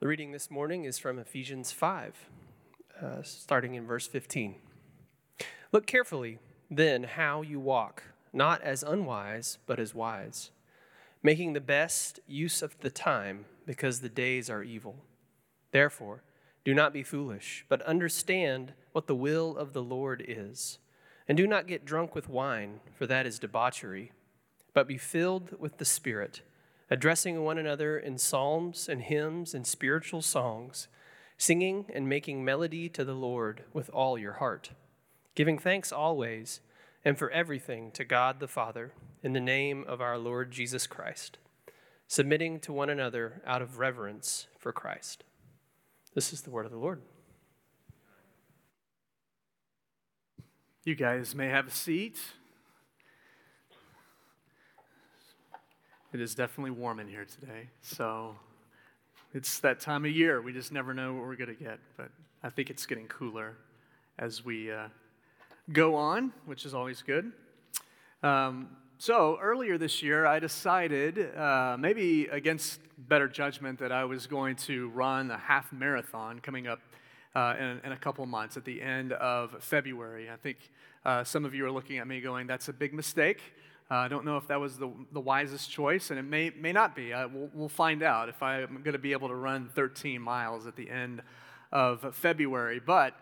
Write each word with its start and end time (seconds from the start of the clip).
The 0.00 0.06
reading 0.06 0.30
this 0.30 0.48
morning 0.48 0.84
is 0.84 0.96
from 0.96 1.18
Ephesians 1.18 1.72
5, 1.72 2.28
uh, 3.02 3.22
starting 3.24 3.74
in 3.74 3.84
verse 3.84 4.06
15. 4.06 4.54
Look 5.72 5.88
carefully, 5.88 6.38
then, 6.70 7.02
how 7.02 7.42
you 7.42 7.58
walk, 7.58 8.04
not 8.32 8.62
as 8.62 8.84
unwise, 8.84 9.58
but 9.66 9.80
as 9.80 9.96
wise, 9.96 10.52
making 11.20 11.52
the 11.52 11.60
best 11.60 12.20
use 12.28 12.62
of 12.62 12.78
the 12.78 12.90
time, 12.90 13.46
because 13.66 13.98
the 13.98 14.08
days 14.08 14.48
are 14.48 14.62
evil. 14.62 15.02
Therefore, 15.72 16.22
do 16.64 16.74
not 16.74 16.92
be 16.92 17.02
foolish, 17.02 17.64
but 17.68 17.82
understand 17.82 18.74
what 18.92 19.08
the 19.08 19.16
will 19.16 19.56
of 19.56 19.72
the 19.72 19.82
Lord 19.82 20.24
is. 20.24 20.78
And 21.26 21.36
do 21.36 21.48
not 21.48 21.66
get 21.66 21.84
drunk 21.84 22.14
with 22.14 22.28
wine, 22.28 22.78
for 22.94 23.08
that 23.08 23.26
is 23.26 23.40
debauchery, 23.40 24.12
but 24.72 24.86
be 24.86 24.96
filled 24.96 25.58
with 25.58 25.78
the 25.78 25.84
Spirit 25.84 26.42
addressing 26.90 27.42
one 27.42 27.58
another 27.58 27.98
in 27.98 28.18
psalms 28.18 28.88
and 28.88 29.02
hymns 29.02 29.54
and 29.54 29.66
spiritual 29.66 30.22
songs, 30.22 30.88
singing 31.36 31.86
and 31.92 32.08
making 32.08 32.44
melody 32.44 32.88
to 32.88 33.04
the 33.04 33.14
Lord 33.14 33.64
with 33.72 33.90
all 33.90 34.18
your 34.18 34.34
heart, 34.34 34.70
giving 35.34 35.58
thanks 35.58 35.92
always 35.92 36.60
and 37.04 37.18
for 37.18 37.30
everything 37.30 37.90
to 37.92 38.04
God 38.04 38.40
the 38.40 38.48
Father 38.48 38.92
in 39.22 39.32
the 39.32 39.40
name 39.40 39.84
of 39.86 40.00
our 40.00 40.18
Lord 40.18 40.50
Jesus 40.50 40.86
Christ, 40.86 41.38
submitting 42.06 42.60
to 42.60 42.72
one 42.72 42.90
another 42.90 43.42
out 43.46 43.62
of 43.62 43.78
reverence 43.78 44.46
for 44.58 44.72
Christ. 44.72 45.24
This 46.14 46.32
is 46.32 46.42
the 46.42 46.50
word 46.50 46.66
of 46.66 46.72
the 46.72 46.78
Lord. 46.78 47.02
You 50.84 50.94
guys 50.94 51.34
may 51.34 51.48
have 51.48 51.66
a 51.66 51.70
seat. 51.70 52.18
It 56.10 56.22
is 56.22 56.34
definitely 56.34 56.70
warm 56.70 57.00
in 57.00 57.08
here 57.08 57.26
today. 57.26 57.68
So 57.82 58.34
it's 59.34 59.58
that 59.58 59.78
time 59.78 60.06
of 60.06 60.10
year. 60.10 60.40
We 60.40 60.54
just 60.54 60.72
never 60.72 60.94
know 60.94 61.12
what 61.12 61.24
we're 61.24 61.36
going 61.36 61.54
to 61.54 61.62
get. 61.62 61.78
But 61.98 62.08
I 62.42 62.48
think 62.48 62.70
it's 62.70 62.86
getting 62.86 63.06
cooler 63.08 63.58
as 64.18 64.42
we 64.42 64.72
uh, 64.72 64.88
go 65.70 65.96
on, 65.96 66.32
which 66.46 66.64
is 66.64 66.72
always 66.72 67.02
good. 67.02 67.30
Um, 68.22 68.70
so 68.96 69.38
earlier 69.42 69.76
this 69.76 70.02
year, 70.02 70.24
I 70.24 70.38
decided, 70.38 71.36
uh, 71.36 71.76
maybe 71.78 72.24
against 72.28 72.80
better 72.96 73.28
judgment, 73.28 73.78
that 73.80 73.92
I 73.92 74.06
was 74.06 74.26
going 74.26 74.56
to 74.56 74.88
run 74.88 75.30
a 75.30 75.36
half 75.36 75.70
marathon 75.74 76.40
coming 76.40 76.66
up 76.66 76.80
uh, 77.34 77.54
in, 77.60 77.80
in, 77.84 77.92
a 77.92 77.98
couple 77.98 78.24
months 78.24 78.56
at 78.56 78.64
the 78.64 78.80
end 78.80 79.12
of 79.12 79.62
February. 79.62 80.30
I 80.30 80.36
think 80.36 80.56
uh, 81.04 81.22
some 81.22 81.44
of 81.44 81.54
you 81.54 81.66
are 81.66 81.70
looking 81.70 81.98
at 81.98 82.08
me 82.08 82.22
going, 82.22 82.46
that's 82.46 82.68
a 82.68 82.72
big 82.72 82.94
mistake. 82.94 83.42
Uh, 83.90 83.94
I 83.94 84.08
don't 84.08 84.26
know 84.26 84.36
if 84.36 84.46
that 84.48 84.60
was 84.60 84.76
the, 84.76 84.90
the 85.12 85.20
wisest 85.20 85.70
choice, 85.70 86.10
and 86.10 86.18
it 86.18 86.24
may, 86.24 86.50
may 86.50 86.72
not 86.72 86.94
be. 86.94 87.10
We'll, 87.10 87.48
we'll 87.54 87.68
find 87.68 88.02
out 88.02 88.28
if 88.28 88.42
I'm 88.42 88.82
going 88.82 88.92
to 88.92 88.98
be 88.98 89.12
able 89.12 89.28
to 89.28 89.34
run 89.34 89.70
13 89.74 90.20
miles 90.20 90.66
at 90.66 90.76
the 90.76 90.90
end 90.90 91.22
of 91.72 92.14
February. 92.14 92.80
But 92.84 93.14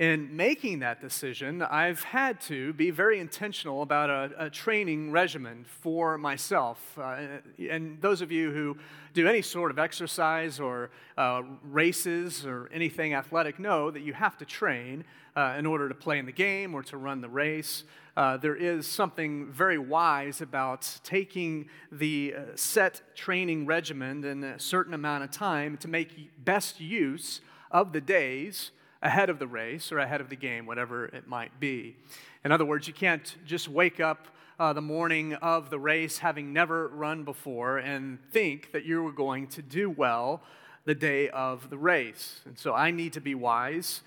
in 0.00 0.34
making 0.34 0.78
that 0.78 1.00
decision, 1.00 1.62
I've 1.62 2.02
had 2.02 2.40
to 2.42 2.72
be 2.74 2.90
very 2.90 3.18
intentional 3.18 3.82
about 3.82 4.08
a, 4.08 4.46
a 4.46 4.50
training 4.50 5.10
regimen 5.10 5.64
for 5.66 6.16
myself. 6.16 6.98
Uh, 6.98 7.38
and 7.70 8.00
those 8.00 8.22
of 8.22 8.32
you 8.32 8.50
who 8.50 8.78
do 9.12 9.26
any 9.26 9.42
sort 9.42 9.70
of 9.70 9.78
exercise 9.78 10.60
or 10.60 10.90
uh, 11.18 11.42
races 11.64 12.46
or 12.46 12.70
anything 12.72 13.14
athletic 13.14 13.58
know 13.58 13.90
that 13.90 14.00
you 14.00 14.12
have 14.14 14.38
to 14.38 14.44
train 14.44 15.04
uh, 15.36 15.54
in 15.58 15.66
order 15.66 15.88
to 15.88 15.94
play 15.94 16.18
in 16.18 16.26
the 16.26 16.32
game 16.32 16.74
or 16.74 16.82
to 16.82 16.96
run 16.96 17.20
the 17.20 17.28
race. 17.28 17.84
Uh, 18.16 18.36
there 18.36 18.56
is 18.56 18.86
something 18.86 19.46
very 19.52 19.78
wise 19.78 20.40
about 20.40 20.98
taking 21.04 21.68
the 21.92 22.34
uh, 22.36 22.40
set 22.54 23.00
training 23.14 23.66
regimen 23.66 24.24
in 24.24 24.44
a 24.44 24.58
certain 24.58 24.94
amount 24.94 25.24
of 25.24 25.30
time 25.30 25.76
to 25.76 25.88
make 25.88 26.30
best 26.44 26.80
use 26.80 27.40
of 27.70 27.92
the 27.92 28.00
days 28.00 28.72
ahead 29.02 29.30
of 29.30 29.38
the 29.38 29.46
race 29.46 29.92
or 29.92 29.98
ahead 29.98 30.20
of 30.20 30.28
the 30.28 30.36
game, 30.36 30.66
whatever 30.66 31.06
it 31.06 31.26
might 31.26 31.58
be. 31.58 31.96
In 32.44 32.52
other 32.52 32.64
words, 32.64 32.86
you 32.86 32.94
can't 32.94 33.36
just 33.46 33.68
wake 33.68 34.00
up 34.00 34.28
uh, 34.58 34.74
the 34.74 34.82
morning 34.82 35.34
of 35.34 35.70
the 35.70 35.78
race 35.78 36.18
having 36.18 36.52
never 36.52 36.88
run 36.88 37.24
before 37.24 37.78
and 37.78 38.18
think 38.30 38.72
that 38.72 38.84
you're 38.84 39.12
going 39.12 39.46
to 39.46 39.62
do 39.62 39.88
well 39.88 40.42
the 40.84 40.94
day 40.94 41.30
of 41.30 41.70
the 41.70 41.78
race. 41.78 42.40
And 42.44 42.58
so 42.58 42.74
I 42.74 42.90
need 42.90 43.14
to 43.14 43.20
be 43.20 43.34
wise 43.34 44.02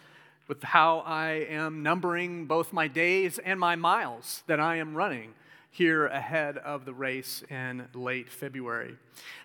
with 0.47 0.63
how 0.63 0.99
I 0.99 1.45
am 1.49 1.83
numbering 1.83 2.45
both 2.45 2.73
my 2.73 2.87
days 2.87 3.39
and 3.39 3.59
my 3.59 3.75
miles 3.75 4.43
that 4.47 4.59
I 4.59 4.77
am 4.77 4.95
running 4.95 5.33
here 5.73 6.05
ahead 6.05 6.57
of 6.59 6.85
the 6.85 6.93
race 6.93 7.43
in 7.49 7.87
late 7.95 8.29
February. 8.29 8.95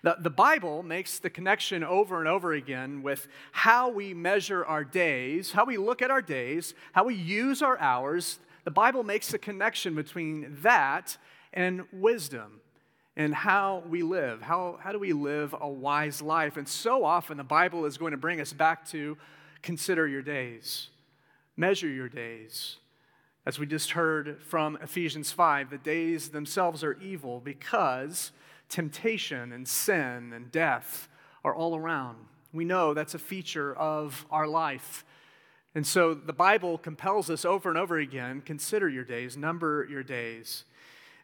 The, 0.03 0.17
the 0.19 0.29
Bible 0.29 0.83
makes 0.83 1.17
the 1.17 1.29
connection 1.29 1.83
over 1.83 2.19
and 2.19 2.27
over 2.27 2.53
again 2.53 3.01
with 3.01 3.27
how 3.51 3.89
we 3.89 4.13
measure 4.13 4.63
our 4.63 4.83
days, 4.83 5.51
how 5.51 5.65
we 5.65 5.77
look 5.77 6.03
at 6.03 6.11
our 6.11 6.21
days, 6.21 6.75
how 6.91 7.05
we 7.05 7.15
use 7.15 7.63
our 7.63 7.79
hours. 7.79 8.39
The 8.63 8.71
Bible 8.71 9.03
makes 9.03 9.29
the 9.29 9.39
connection 9.39 9.95
between 9.95 10.55
that 10.61 11.17
and 11.51 11.85
wisdom 11.91 12.61
and 13.15 13.33
how 13.33 13.83
we 13.89 14.03
live. 14.03 14.43
How, 14.43 14.77
how 14.81 14.91
do 14.91 14.99
we 14.99 15.13
live 15.13 15.55
a 15.59 15.67
wise 15.67 16.21
life? 16.21 16.57
And 16.57 16.67
so 16.67 17.03
often 17.03 17.37
the 17.37 17.43
Bible 17.43 17.85
is 17.85 17.97
going 17.97 18.11
to 18.11 18.17
bring 18.17 18.39
us 18.39 18.53
back 18.53 18.87
to 18.89 19.17
consider 19.61 20.07
your 20.07 20.21
days, 20.21 20.89
measure 21.57 21.87
your 21.87 22.09
days. 22.09 22.77
As 23.45 23.57
we 23.57 23.65
just 23.65 23.91
heard 23.91 24.41
from 24.41 24.77
Ephesians 24.81 25.31
5, 25.31 25.69
the 25.69 25.77
days 25.77 26.29
themselves 26.29 26.83
are 26.83 26.97
evil 27.01 27.39
because 27.39 28.31
temptation 28.67 29.51
and 29.51 29.67
sin 29.67 30.33
and 30.33 30.51
death 30.51 31.07
are 31.43 31.55
all 31.55 31.75
around. 31.75 32.17
We 32.53 32.65
know 32.65 32.93
that's 32.93 33.15
a 33.15 33.19
feature 33.19 33.73
of 33.73 34.25
our 34.31 34.47
life. 34.47 35.05
And 35.75 35.85
so 35.85 36.13
the 36.13 36.33
Bible 36.33 36.77
compels 36.77 37.29
us 37.29 37.45
over 37.45 37.69
and 37.69 37.77
over 37.77 37.97
again 37.97 38.41
consider 38.41 38.89
your 38.89 39.03
days, 39.03 39.37
number 39.37 39.87
your 39.89 40.03
days. 40.03 40.63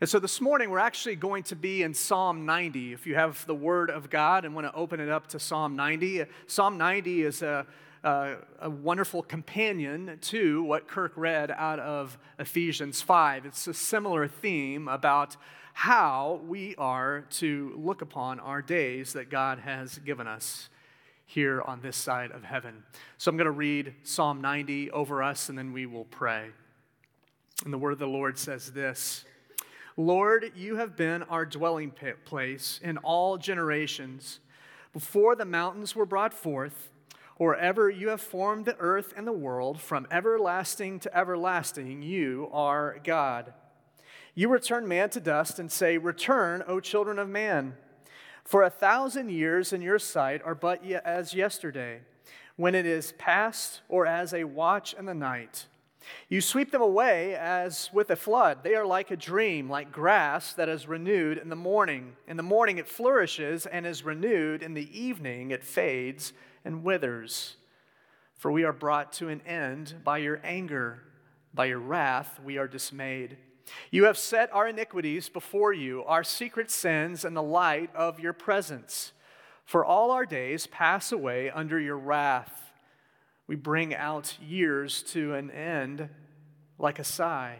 And 0.02 0.10
so 0.10 0.20
this 0.20 0.40
morning 0.42 0.70
we're 0.70 0.80
actually 0.80 1.16
going 1.16 1.44
to 1.44 1.56
be 1.56 1.82
in 1.82 1.94
Psalm 1.94 2.46
90. 2.46 2.94
If 2.94 3.08
you 3.08 3.16
have 3.16 3.46
the 3.48 3.56
Word 3.56 3.90
of 3.90 4.10
God 4.10 4.46
and 4.46 4.54
want 4.54 4.68
to 4.68 4.74
open 4.74 5.00
it 5.00 5.10
up 5.10 5.28
to 5.28 5.40
Psalm 5.40 5.76
90, 5.76 6.26
Psalm 6.48 6.78
90 6.78 7.24
is 7.24 7.42
a 7.42 7.66
uh, 8.06 8.36
a 8.62 8.70
wonderful 8.70 9.24
companion 9.24 10.20
to 10.22 10.62
what 10.64 10.88
Kirk 10.88 11.14
read 11.16 11.50
out 11.50 11.80
of 11.80 12.20
Ephesians 12.38 13.02
5. 13.02 13.48
It's 13.48 13.66
a 13.66 13.74
similar 13.74 14.28
theme 14.28 14.88
about 14.88 15.36
how 15.74 16.40
we 16.48 16.76
are 16.78 17.26
to 17.32 17.74
look 17.76 18.04
upon 18.04 18.40
our 18.40 18.62
days 18.62 19.14
that 19.14 19.32
God 19.32 19.58
has 19.58 19.98
given 19.98 20.28
us 20.28 20.70
here 21.26 21.64
on 21.64 21.82
this 21.82 21.98
side 21.98 22.30
of 22.30 22.44
heaven. 22.44 22.84
So 23.18 23.30
I'm 23.30 23.38
going 23.38 23.46
to 23.46 23.52
read 23.52 23.96
Psalm 24.04 24.40
90 24.40 24.92
over 24.92 25.24
us 25.24 25.50
and 25.50 25.58
then 25.58 25.74
we 25.74 25.88
will 25.88 26.06
pray. 26.06 26.50
And 27.64 27.74
the 27.74 27.80
word 27.80 27.94
of 27.94 28.00
the 28.00 28.06
Lord 28.06 28.38
says 28.38 28.72
this 28.72 29.26
Lord, 29.98 30.52
you 30.56 30.76
have 30.76 30.96
been 30.96 31.24
our 31.24 31.46
dwelling 31.46 31.92
place 32.26 32.80
in 32.84 32.98
all 33.00 33.38
generations. 33.40 34.42
Before 34.94 35.36
the 35.36 35.46
mountains 35.46 35.96
were 35.96 36.06
brought 36.06 36.34
forth, 36.34 36.92
or 37.38 37.56
ever 37.56 37.90
you 37.90 38.10
have 38.10 38.22
formed 38.22 38.66
the 38.66 38.78
earth 38.80 39.14
and 39.16 39.28
the 39.28 39.34
world, 39.34 39.82
from 39.82 40.08
everlasting 40.10 41.00
to 41.00 41.18
everlasting, 41.18 42.02
you 42.02 42.50
are 42.52 42.98
God. 43.04 43.54
You 44.34 44.50
return 44.50 44.88
man 44.88 45.10
to 45.12 45.20
dust 45.20 45.60
and 45.60 45.72
say, 45.72 45.98
Return, 45.98 46.64
O 46.68 46.80
children 46.80 47.20
of 47.20 47.30
man. 47.30 47.76
For 48.44 48.64
a 48.64 48.70
thousand 48.70 49.30
years 49.30 49.74
in 49.74 49.82
your 49.82 50.00
sight 50.00 50.42
are 50.44 50.56
but 50.56 50.86
as 50.86 51.34
yesterday, 51.34 52.02
when 52.56 52.76
it 52.76 52.86
is 52.86 53.14
past, 53.18 53.82
or 53.90 54.06
as 54.06 54.34
a 54.34 54.44
watch 54.44 54.94
in 54.94 55.06
the 55.06 55.14
night. 55.14 55.66
You 56.30 56.42
sweep 56.42 56.72
them 56.72 56.82
away 56.82 57.36
as 57.36 57.90
with 57.92 58.12
a 58.12 58.16
flood. 58.16 58.64
They 58.64 58.76
are 58.76 58.86
like 58.86 59.10
a 59.12 59.18
dream, 59.18 59.70
like 59.70 59.92
grass 59.92 60.54
that 60.54 60.70
is 60.70 60.88
renewed 60.88 61.38
in 61.38 61.50
the 61.50 61.56
morning. 61.56 62.16
In 62.28 62.38
the 62.38 62.44
morning 62.44 62.78
it 62.78 62.88
flourishes 62.88 63.66
and 63.66 63.86
is 63.86 64.06
renewed. 64.06 64.62
In 64.62 64.74
the 64.74 65.00
evening 65.00 65.52
it 65.52 65.64
fades 65.64 66.34
and 66.66 66.84
withers. 66.84 67.56
For 68.36 68.52
we 68.52 68.64
are 68.66 68.74
brought 68.74 69.14
to 69.14 69.30
an 69.30 69.42
end 69.42 69.96
by 70.04 70.18
your 70.18 70.42
anger, 70.44 71.04
by 71.54 71.66
your 71.66 71.80
wrath 71.80 72.40
we 72.44 72.58
are 72.58 72.68
dismayed. 72.68 73.38
You 73.92 74.06
have 74.06 74.18
set 74.18 74.54
our 74.54 74.68
iniquities 74.68 75.30
before 75.30 75.74
you, 75.74 76.04
our 76.04 76.24
secret 76.24 76.70
sins 76.70 77.24
in 77.26 77.34
the 77.34 77.42
light 77.42 77.96
of 77.96 78.20
your 78.20 78.34
presence. 78.34 79.14
For 79.64 79.84
all 79.84 80.12
our 80.12 80.26
days 80.26 80.68
pass 80.68 81.12
away 81.12 81.50
under 81.50 81.80
your 81.80 81.98
wrath. 81.98 82.72
We 83.48 83.56
bring 83.56 83.96
out 83.96 84.38
years 84.42 85.02
to 85.14 85.34
an 85.34 85.50
end 85.50 86.10
like 86.78 87.00
a 87.00 87.04
sigh. 87.04 87.60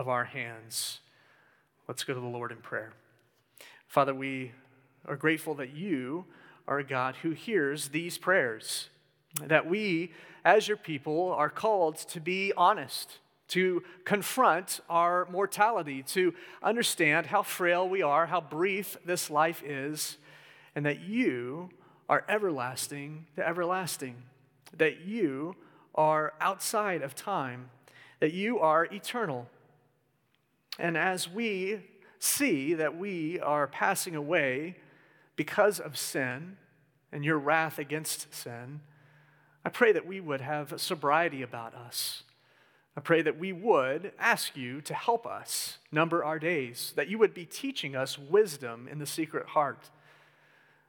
of 0.00 0.08
our 0.08 0.24
hands. 0.24 1.00
Let's 1.86 2.04
go 2.04 2.14
to 2.14 2.20
the 2.20 2.26
Lord 2.26 2.52
in 2.52 2.56
prayer. 2.56 2.94
Father, 3.86 4.14
we 4.14 4.52
are 5.04 5.14
grateful 5.14 5.54
that 5.56 5.76
you 5.76 6.24
are 6.66 6.78
a 6.78 6.84
God 6.84 7.16
who 7.16 7.32
hears 7.32 7.88
these 7.88 8.16
prayers, 8.16 8.88
that 9.44 9.68
we, 9.68 10.12
as 10.42 10.66
your 10.68 10.78
people, 10.78 11.32
are 11.32 11.50
called 11.50 11.98
to 11.98 12.18
be 12.18 12.50
honest, 12.56 13.18
to 13.48 13.82
confront 14.06 14.80
our 14.88 15.28
mortality, 15.30 16.02
to 16.04 16.32
understand 16.62 17.26
how 17.26 17.42
frail 17.42 17.86
we 17.86 18.00
are, 18.00 18.24
how 18.24 18.40
brief 18.40 18.96
this 19.04 19.28
life 19.28 19.62
is, 19.62 20.16
and 20.74 20.86
that 20.86 21.00
you 21.00 21.68
are 22.08 22.24
everlasting 22.26 23.26
to 23.36 23.46
everlasting, 23.46 24.16
that 24.74 25.02
you 25.02 25.56
are 25.94 26.32
outside 26.40 27.02
of 27.02 27.14
time, 27.14 27.68
that 28.20 28.32
you 28.32 28.58
are 28.60 28.86
eternal. 28.86 29.46
And 30.80 30.96
as 30.96 31.28
we 31.28 31.80
see 32.18 32.72
that 32.74 32.96
we 32.96 33.38
are 33.38 33.66
passing 33.66 34.16
away 34.16 34.76
because 35.36 35.78
of 35.78 35.98
sin 35.98 36.56
and 37.12 37.22
your 37.22 37.38
wrath 37.38 37.78
against 37.78 38.34
sin, 38.34 38.80
I 39.62 39.68
pray 39.68 39.92
that 39.92 40.06
we 40.06 40.20
would 40.20 40.40
have 40.40 40.80
sobriety 40.80 41.42
about 41.42 41.74
us. 41.74 42.22
I 42.96 43.00
pray 43.00 43.20
that 43.20 43.38
we 43.38 43.52
would 43.52 44.12
ask 44.18 44.56
you 44.56 44.80
to 44.82 44.94
help 44.94 45.26
us 45.26 45.76
number 45.92 46.24
our 46.24 46.38
days, 46.38 46.94
that 46.96 47.08
you 47.08 47.18
would 47.18 47.34
be 47.34 47.44
teaching 47.44 47.94
us 47.94 48.18
wisdom 48.18 48.88
in 48.90 48.98
the 48.98 49.06
secret 49.06 49.48
heart. 49.48 49.90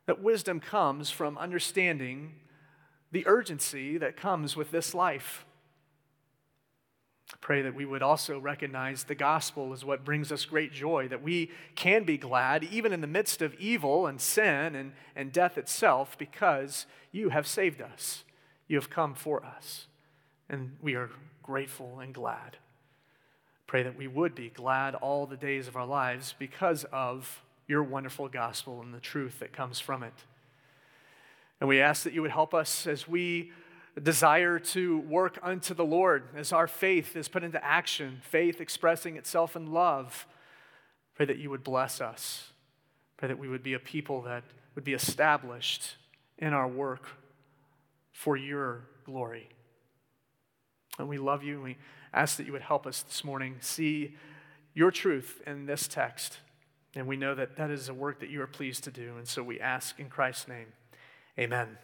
That 0.06 0.24
wisdom 0.24 0.62
comes 0.62 1.10
from 1.10 1.38
understanding 1.38 2.36
the 3.12 3.28
urgency 3.28 3.98
that 3.98 4.16
comes 4.16 4.56
with 4.56 4.72
this 4.72 4.94
life. 4.94 5.46
Pray 7.40 7.62
that 7.62 7.74
we 7.74 7.86
would 7.86 8.04
also 8.04 8.38
recognize 8.38 9.06
the 9.06 9.16
gospel 9.16 9.74
is 9.74 9.86
what 9.86 10.04
brings 10.04 10.32
us 10.32 10.46
great 10.46 10.74
joy, 10.74 11.08
that 11.08 11.24
we 11.24 11.50
can 11.76 12.04
be 12.04 12.18
glad 12.18 12.64
even 12.66 12.92
in 12.92 13.02
the 13.02 13.08
midst 13.08 13.42
of 13.42 13.54
evil 13.56 14.06
and 14.06 14.20
sin 14.20 14.76
and, 14.76 14.92
and 15.16 15.32
death 15.32 15.58
itself 15.58 16.18
because 16.18 16.86
you 17.12 17.30
have 17.30 17.48
saved 17.48 17.82
us. 17.82 18.24
You 18.68 18.78
have 18.78 18.90
come 18.90 19.16
for 19.16 19.44
us. 19.44 19.88
And 20.50 20.78
we 20.82 20.96
are 20.96 21.10
grateful 21.42 22.00
and 22.00 22.14
glad. 22.14 22.58
Pray 23.66 23.84
that 23.84 23.98
we 23.98 24.08
would 24.08 24.36
be 24.36 24.50
glad 24.50 24.96
all 24.96 25.26
the 25.26 25.38
days 25.38 25.68
of 25.68 25.78
our 25.78 25.86
lives 25.86 26.36
because 26.38 26.84
of 26.92 27.42
your 27.68 27.82
wonderful 27.82 28.28
gospel 28.28 28.82
and 28.82 28.94
the 28.94 29.00
truth 29.00 29.40
that 29.40 29.54
comes 29.54 29.80
from 29.80 30.04
it. 30.04 30.14
And 31.62 31.70
we 31.70 31.80
ask 31.80 32.04
that 32.04 32.14
you 32.14 32.22
would 32.22 32.32
help 32.32 32.54
us 32.54 32.86
as 32.86 33.08
we 33.08 33.52
desire 34.02 34.60
to 34.60 35.00
work 35.00 35.38
unto 35.44 35.74
the 35.74 35.86
Lord 35.86 36.24
as 36.36 36.52
our 36.52 36.68
faith 36.68 37.16
is 37.16 37.28
put 37.28 37.44
into 37.44 37.64
action, 37.64 38.22
faith 38.24 38.60
expressing 38.62 39.18
itself 39.18 39.56
in 39.56 39.72
love. 39.72 40.28
Pray 41.16 41.26
that 41.26 41.38
you 41.38 41.50
would 41.50 41.64
bless 41.64 42.02
us. 42.02 42.52
Pray 43.18 43.28
that 43.28 43.38
we 43.38 43.48
would 43.48 43.64
be 43.64 43.74
a 43.74 43.80
people 43.80 44.22
that 44.24 44.44
would 44.76 44.84
be 44.84 44.94
established 44.94 45.98
in 46.38 46.54
our 46.54 46.68
work 46.68 47.08
for 48.12 48.36
your 48.36 48.86
glory. 49.06 49.50
And 50.98 51.08
we 51.08 51.18
love 51.18 51.44
you. 51.44 51.56
And 51.56 51.64
we 51.64 51.78
ask 52.14 52.38
that 52.38 52.46
you 52.46 52.52
would 52.54 52.62
help 52.62 52.88
us 52.88 53.04
this 53.04 53.24
morning 53.24 53.58
see 53.60 54.16
your 54.74 54.92
truth 54.92 55.42
in 55.46 55.66
this 55.66 55.88
text. 55.88 56.40
And 56.96 57.08
we 57.08 57.18
know 57.18 57.36
that 57.36 57.58
that 57.58 57.70
is 57.70 57.90
a 57.90 57.94
work 57.94 58.20
that 58.20 58.30
you 58.30 58.42
are 58.42 58.48
pleased 58.48 58.84
to 58.86 58.92
do. 58.92 59.16
And 59.18 59.28
so 59.28 59.44
we 59.44 59.60
ask 59.60 60.00
in 60.00 60.10
Christ's 60.10 60.48
name, 60.48 60.68
amen. 61.38 61.78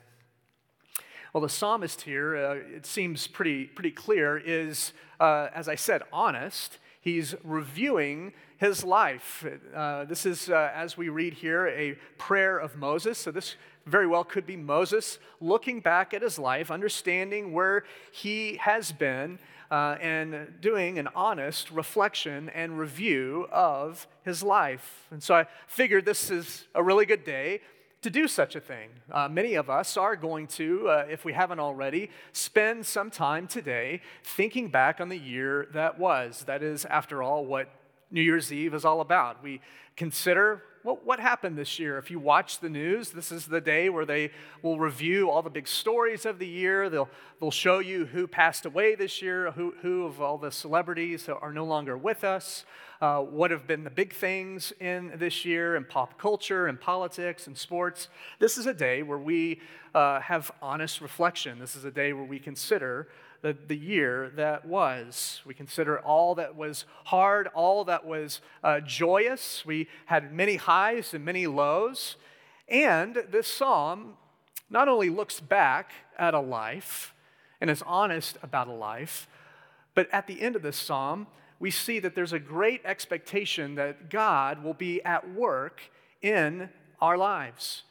Well, 1.34 1.42
the 1.42 1.50
psalmist 1.50 2.02
here, 2.02 2.38
uh, 2.38 2.76
it 2.76 2.86
seems 2.86 3.28
pretty, 3.28 3.66
pretty 3.66 3.92
clear, 3.92 4.38
is, 4.38 4.94
uh, 5.20 5.50
as 5.54 5.68
I 5.68 5.76
said, 5.76 6.04
honest. 6.14 6.80
He's 7.02 7.36
reviewing 7.44 8.34
his 8.58 8.84
life. 8.84 9.46
Uh, 9.76 10.06
this 10.06 10.26
is, 10.26 10.50
uh, 10.50 10.72
as 10.74 10.98
we 10.98 11.10
read 11.10 11.34
here, 11.34 11.68
a 11.68 11.96
prayer 12.18 12.58
of 12.58 12.78
Moses. 12.78 13.18
So, 13.18 13.32
this 13.32 13.56
very 13.86 14.08
well 14.08 14.24
could 14.24 14.46
be 14.46 14.56
Moses 14.56 15.20
looking 15.42 15.80
back 15.82 16.14
at 16.14 16.22
his 16.22 16.40
life, 16.40 16.72
understanding 16.72 17.54
where 17.54 17.84
he 18.12 18.58
has 18.58 18.92
been, 18.94 19.38
uh, 19.70 19.98
and 20.02 20.54
doing 20.62 20.98
an 20.98 21.10
honest 21.14 21.72
reflection 21.72 22.50
and 22.50 22.80
review 22.80 23.48
of 23.52 24.08
his 24.24 24.44
life. 24.44 25.08
And 25.12 25.22
so, 25.22 25.36
I 25.36 25.48
figured 25.68 26.06
this 26.06 26.32
is 26.32 26.68
a 26.74 26.82
really 26.82 27.06
good 27.06 27.26
day 27.26 27.62
to 28.08 28.22
do 28.22 28.26
such 28.26 28.56
a 28.56 28.62
thing. 28.62 28.90
Uh, 29.12 29.28
many 29.28 29.56
of 29.56 29.70
us 29.70 29.98
are 29.98 30.16
going 30.16 30.48
to, 30.48 30.88
uh, 30.88 31.06
if 31.10 31.26
we 31.26 31.34
haven't 31.34 31.60
already, 31.60 32.10
spend 32.32 32.86
some 32.86 33.12
time 33.12 33.48
today 33.48 34.00
thinking 34.24 34.70
back 34.70 35.02
on 35.02 35.10
the 35.10 35.18
year 35.18 35.68
that 35.74 36.00
was. 36.00 36.46
That 36.46 36.64
is, 36.64 36.86
after 36.86 37.22
all, 37.22 37.46
what 37.46 37.68
New 38.10 38.22
Year's 38.22 38.54
Eve 38.54 38.74
is 38.74 38.86
all 38.86 39.02
about. 39.02 39.44
We 39.44 39.60
consider 39.98 40.64
what, 40.88 41.06
what 41.06 41.20
happened 41.20 41.58
this 41.58 41.80
year. 41.80 41.98
If 41.98 42.10
you 42.10 42.18
watch 42.18 42.60
the 42.60 42.70
news, 42.70 43.10
this 43.10 43.30
is 43.30 43.48
the 43.48 43.60
day 43.60 43.90
where 43.90 44.06
they 44.06 44.32
will 44.62 44.80
review 44.80 45.30
all 45.30 45.42
the 45.42 45.50
big 45.50 45.68
stories 45.68 46.26
of 46.26 46.40
the 46.40 46.48
year. 46.48 46.90
They'll, 46.90 47.10
they'll 47.42 47.52
show 47.52 47.80
you 47.80 48.06
who 48.06 48.26
passed 48.26 48.66
away 48.66 48.96
this 48.96 49.22
year, 49.22 49.52
who, 49.52 49.74
who 49.82 50.06
of 50.06 50.22
all 50.22 50.38
the 50.38 50.50
celebrities 50.50 51.28
are 51.28 51.52
no 51.52 51.66
longer 51.66 51.98
with 51.98 52.24
us 52.24 52.64
uh, 53.02 53.20
what 53.20 53.52
have 53.52 53.68
been 53.68 53.84
the 53.84 53.90
big 53.90 54.14
things 54.14 54.72
in 54.80 55.12
this 55.18 55.44
year 55.44 55.76
in 55.76 55.84
pop 55.84 56.18
culture 56.18 56.68
and 56.68 56.80
politics 56.80 57.48
and 57.48 57.58
sports. 57.58 58.08
This 58.40 58.58
is 58.58 58.66
a 58.66 58.74
day 58.74 59.04
where 59.04 59.20
we 59.20 59.60
uh, 59.94 60.22
have 60.22 60.52
honest 60.62 61.02
reflection. 61.02 61.60
This 61.60 61.76
is 61.76 61.84
a 61.84 61.92
day 61.92 62.14
where 62.14 62.24
we 62.24 62.40
consider 62.40 63.10
the, 63.42 63.56
the 63.68 63.78
year 63.78 64.32
that 64.36 64.66
was. 64.66 65.42
We 65.46 65.54
consider 65.54 66.00
all 66.00 66.36
that 66.36 66.56
was 66.56 66.86
hard, 67.06 67.48
all 67.54 67.86
that 67.86 68.06
was 68.06 68.42
uh, 68.64 68.80
joyous. 68.82 69.66
We 69.66 69.88
had 70.06 70.34
many 70.34 70.56
highs 70.56 71.14
and 71.14 71.24
many 71.24 71.48
lows. 71.48 72.18
And 72.68 73.24
this 73.30 73.48
psalm 73.48 74.18
not 74.70 74.88
only 74.88 75.10
looks 75.10 75.40
back 75.40 75.92
at 76.18 76.34
a 76.34 76.40
life 76.40 77.14
and 77.62 77.70
is 77.70 77.84
honest 77.86 78.38
about 78.44 78.68
a 78.68 78.74
life, 78.74 79.28
but 79.94 80.08
at 80.12 80.28
the 80.28 80.42
end 80.42 80.56
of 80.56 80.62
this 80.62 80.78
psalm, 80.78 81.28
we 81.60 81.72
see 81.72 82.00
that 82.00 82.14
there's 82.14 82.34
a 82.34 82.40
great 82.40 82.82
expectation 82.86 83.76
that 83.76 84.10
God 84.10 84.64
will 84.64 84.74
be 84.74 85.04
at 85.04 85.34
work 85.34 85.82
in 86.22 86.70
our 87.02 87.18
lives. 87.18 87.84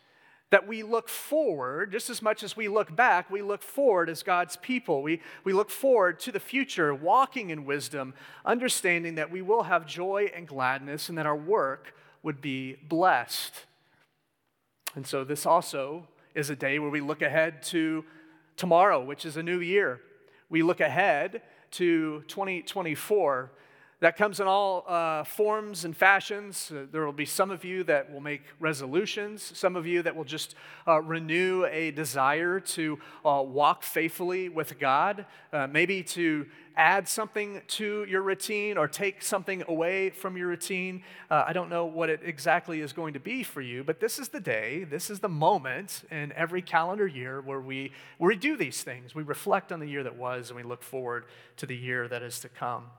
That 0.50 0.68
we 0.68 0.82
look 0.84 1.08
forward, 1.08 1.90
just 1.90 2.08
as 2.08 2.22
much 2.22 2.44
as 2.44 2.56
we 2.56 2.68
look 2.68 2.94
back, 2.94 3.30
we 3.30 3.42
look 3.42 3.62
forward 3.62 4.08
as 4.08 4.22
God's 4.22 4.56
people. 4.56 5.02
We, 5.02 5.20
we 5.42 5.52
look 5.52 5.70
forward 5.70 6.20
to 6.20 6.32
the 6.32 6.38
future, 6.38 6.94
walking 6.94 7.50
in 7.50 7.64
wisdom, 7.64 8.14
understanding 8.44 9.16
that 9.16 9.30
we 9.30 9.42
will 9.42 9.64
have 9.64 9.86
joy 9.86 10.30
and 10.34 10.46
gladness 10.46 11.08
and 11.08 11.18
that 11.18 11.26
our 11.26 11.36
work 11.36 11.94
would 12.22 12.40
be 12.40 12.76
blessed. 12.88 13.54
And 14.94 15.06
so, 15.06 15.24
this 15.24 15.46
also 15.46 16.06
is 16.34 16.48
a 16.48 16.56
day 16.56 16.78
where 16.78 16.90
we 16.90 17.00
look 17.00 17.22
ahead 17.22 17.62
to 17.64 18.04
tomorrow, 18.56 19.02
which 19.02 19.24
is 19.24 19.36
a 19.36 19.42
new 19.42 19.60
year. 19.60 20.00
We 20.48 20.62
look 20.62 20.80
ahead 20.80 21.42
to 21.72 22.22
2024. 22.28 23.50
That 24.00 24.18
comes 24.18 24.40
in 24.40 24.46
all 24.46 24.84
uh, 24.86 25.24
forms 25.24 25.86
and 25.86 25.96
fashions. 25.96 26.70
Uh, 26.70 26.84
there 26.92 27.06
will 27.06 27.12
be 27.12 27.24
some 27.24 27.50
of 27.50 27.64
you 27.64 27.82
that 27.84 28.12
will 28.12 28.20
make 28.20 28.42
resolutions, 28.60 29.42
some 29.54 29.74
of 29.74 29.86
you 29.86 30.02
that 30.02 30.14
will 30.14 30.24
just 30.24 30.54
uh, 30.86 31.00
renew 31.00 31.64
a 31.64 31.92
desire 31.92 32.60
to 32.60 32.98
uh, 33.24 33.42
walk 33.42 33.82
faithfully 33.82 34.50
with 34.50 34.78
God, 34.78 35.24
uh, 35.50 35.66
maybe 35.66 36.02
to 36.02 36.44
add 36.76 37.08
something 37.08 37.62
to 37.68 38.04
your 38.06 38.20
routine 38.20 38.76
or 38.76 38.86
take 38.86 39.22
something 39.22 39.64
away 39.66 40.10
from 40.10 40.36
your 40.36 40.48
routine. 40.48 41.02
Uh, 41.30 41.44
I 41.46 41.54
don't 41.54 41.70
know 41.70 41.86
what 41.86 42.10
it 42.10 42.20
exactly 42.22 42.82
is 42.82 42.92
going 42.92 43.14
to 43.14 43.20
be 43.20 43.42
for 43.42 43.62
you, 43.62 43.82
but 43.82 43.98
this 43.98 44.18
is 44.18 44.28
the 44.28 44.40
day, 44.40 44.84
this 44.84 45.08
is 45.08 45.20
the 45.20 45.30
moment 45.30 46.04
in 46.10 46.32
every 46.32 46.60
calendar 46.60 47.06
year 47.06 47.40
where 47.40 47.62
we, 47.62 47.92
where 48.18 48.28
we 48.28 48.36
do 48.36 48.58
these 48.58 48.82
things. 48.82 49.14
We 49.14 49.22
reflect 49.22 49.72
on 49.72 49.80
the 49.80 49.88
year 49.88 50.02
that 50.02 50.16
was 50.16 50.50
and 50.50 50.56
we 50.58 50.64
look 50.64 50.82
forward 50.82 51.24
to 51.56 51.64
the 51.64 51.74
year 51.74 52.08
that 52.08 52.22
is 52.22 52.40
to 52.40 52.50
come. 52.50 52.90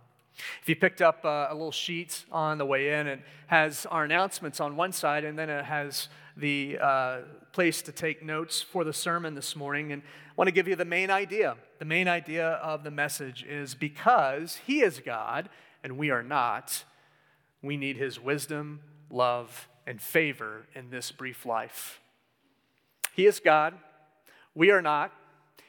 If 0.61 0.69
you 0.69 0.75
picked 0.75 1.01
up 1.01 1.25
uh, 1.25 1.47
a 1.49 1.53
little 1.53 1.71
sheet 1.71 2.25
on 2.31 2.57
the 2.57 2.65
way 2.65 2.93
in, 2.93 3.07
it 3.07 3.21
has 3.47 3.85
our 3.87 4.03
announcements 4.03 4.59
on 4.59 4.75
one 4.75 4.91
side, 4.91 5.23
and 5.23 5.37
then 5.37 5.49
it 5.49 5.65
has 5.65 6.09
the 6.35 6.77
uh, 6.79 7.17
place 7.51 7.81
to 7.81 7.91
take 7.91 8.23
notes 8.23 8.61
for 8.61 8.83
the 8.83 8.93
sermon 8.93 9.33
this 9.33 9.55
morning 9.55 9.91
and 9.91 10.03
I 10.03 10.33
want 10.37 10.49
to 10.49 10.53
give 10.53 10.67
you 10.67 10.75
the 10.75 10.85
main 10.85 11.09
idea. 11.09 11.55
The 11.79 11.85
main 11.85 12.07
idea 12.07 12.47
of 12.47 12.83
the 12.83 12.91
message 12.91 13.43
is 13.43 13.73
because 13.73 14.59
He 14.67 14.81
is 14.81 15.01
God 15.03 15.49
and 15.83 15.97
we 15.97 16.11
are 16.11 16.21
not, 16.21 16.83
we 17.63 17.75
need 17.75 17.97
His 17.97 18.19
wisdom, 18.19 18.81
love, 19.09 19.67
and 19.87 19.99
favor 19.99 20.67
in 20.75 20.91
this 20.91 21.11
brief 21.11 21.43
life. 21.43 21.99
He 23.15 23.25
is 23.25 23.39
God, 23.39 23.73
we 24.53 24.69
are 24.69 24.81
not. 24.83 25.11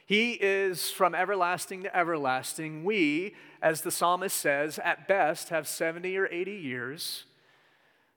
He 0.09 0.31
is 0.31 0.89
from 0.89 1.13
everlasting 1.13 1.83
to 1.83 1.95
everlasting. 1.95 2.83
We, 2.83 3.35
as 3.61 3.81
the 3.81 3.91
psalmist 3.91 4.35
says, 4.35 4.79
at 4.79 5.07
best 5.07 5.49
have 5.49 5.67
70 5.67 6.17
or 6.17 6.27
80 6.31 6.51
years. 6.51 7.25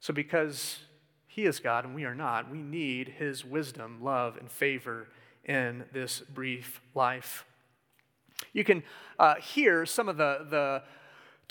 So, 0.01 0.15
because 0.15 0.79
He 1.27 1.45
is 1.45 1.61
God 1.61 1.85
and 1.85 1.95
we 1.95 2.05
are 2.05 2.15
not, 2.15 2.51
we 2.51 2.63
need 2.63 3.09
His 3.19 3.45
wisdom, 3.45 4.03
love, 4.03 4.39
and 4.39 4.51
favor 4.51 5.09
in 5.45 5.85
this 5.93 6.21
brief 6.21 6.81
life. 6.95 7.45
You 8.55 8.65
can 8.65 8.85
uh, 9.19 9.35
hear 9.35 9.85
some 9.85 10.09
of 10.09 10.17
the, 10.17 10.47
the 10.49 10.83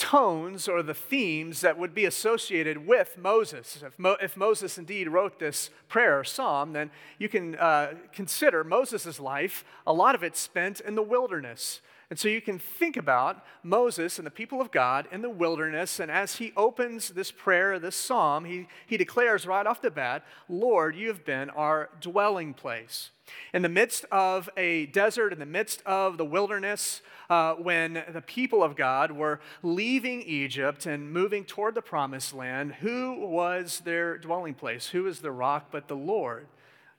tones 0.02 0.68
or 0.68 0.82
the 0.82 0.96
themes 0.96 1.62
that 1.62 1.78
would 1.78 1.94
be 1.94 2.06
associated 2.06 2.88
with 2.88 3.20
Moses. 3.20 3.84
If, 3.86 4.00
Mo- 4.00 4.18
if 4.20 4.36
Moses 4.36 4.80
indeed 4.80 5.08
wrote 5.08 5.38
this 5.38 5.70
prayer 5.90 6.20
or 6.20 6.24
psalm, 6.24 6.74
then 6.74 6.90
you 7.20 7.30
can 7.30 7.56
uh, 7.56 7.94
consider 8.12 8.64
Moses' 8.64 9.20
life, 9.20 9.64
a 9.86 9.94
lot 9.94 10.16
of 10.16 10.24
it 10.24 10.36
spent 10.36 10.80
in 10.80 10.96
the 10.96 11.04
wilderness. 11.04 11.82
And 12.12 12.20
so 12.20 12.28
you 12.28 12.42
can 12.42 12.60
think 12.60 12.98
about 12.98 13.42
Moses 13.64 14.18
and 14.18 14.28
the 14.28 14.32
people 14.32 14.60
of 14.60 14.70
God 14.70 15.08
in 15.14 15.22
the 15.22 15.30
wilderness, 15.30 15.98
and 15.98 16.12
as 16.12 16.36
he 16.36 16.52
opens 16.58 17.08
this 17.08 17.32
prayer, 17.32 17.80
this 17.80 17.96
psalm, 17.96 18.44
he, 18.44 18.68
he 18.86 18.98
declares 18.98 19.48
right 19.48 19.66
off 19.66 19.82
the 19.82 19.90
bat, 19.90 20.26
Lord, 20.50 20.94
you 20.94 21.08
have 21.08 21.24
been 21.24 21.50
our 21.52 21.90
dwelling 22.02 22.54
place. 22.54 23.12
In 23.54 23.62
the 23.62 23.70
midst 23.70 24.04
of 24.12 24.50
a 24.58 24.88
desert, 24.88 25.32
in 25.32 25.40
the 25.40 25.46
midst 25.46 25.82
of 25.86 26.18
the 26.18 26.26
wilderness, 26.26 27.02
uh, 27.30 27.54
when 27.54 28.04
the 28.12 28.22
people 28.22 28.62
of 28.62 28.76
God 28.76 29.14
were 29.14 29.40
leaving 29.64 30.22
Egypt 30.24 30.86
and 30.86 31.14
moving 31.14 31.46
toward 31.46 31.76
the 31.76 31.82
promised 31.82 32.34
land, 32.34 32.74
who 32.74 33.26
was 33.26 33.84
their 33.86 34.18
dwelling 34.18 34.54
place? 34.54 34.90
Who 34.90 35.08
is 35.08 35.22
the 35.22 35.32
rock 35.32 35.68
but 35.72 35.88
the 35.88 35.96
Lord, 35.96 36.48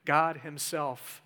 God 0.05 0.37
Himself? 0.37 1.21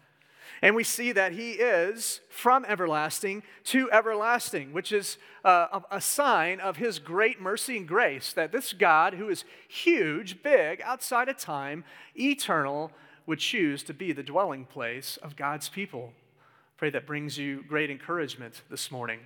And 0.61 0.75
we 0.75 0.83
see 0.83 1.11
that 1.11 1.33
he 1.33 1.51
is 1.51 2.21
from 2.29 2.65
everlasting 2.65 3.43
to 3.65 3.91
everlasting, 3.91 4.73
which 4.73 4.91
is 4.91 5.17
uh, 5.43 5.79
a 5.91 6.01
sign 6.01 6.59
of 6.59 6.77
his 6.77 6.99
great 6.99 7.39
mercy 7.39 7.77
and 7.77 7.87
grace. 7.87 8.33
That 8.33 8.51
this 8.51 8.73
God, 8.73 9.13
who 9.13 9.29
is 9.29 9.45
huge, 9.67 10.41
big, 10.41 10.81
outside 10.81 11.29
of 11.29 11.37
time, 11.37 11.83
eternal, 12.15 12.91
would 13.25 13.39
choose 13.39 13.83
to 13.83 13.93
be 13.93 14.11
the 14.13 14.23
dwelling 14.23 14.65
place 14.65 15.17
of 15.17 15.35
God's 15.35 15.69
people. 15.69 16.13
I 16.39 16.73
pray 16.77 16.89
that 16.91 17.05
brings 17.05 17.37
you 17.37 17.63
great 17.67 17.91
encouragement 17.91 18.61
this 18.69 18.89
morning. 18.91 19.19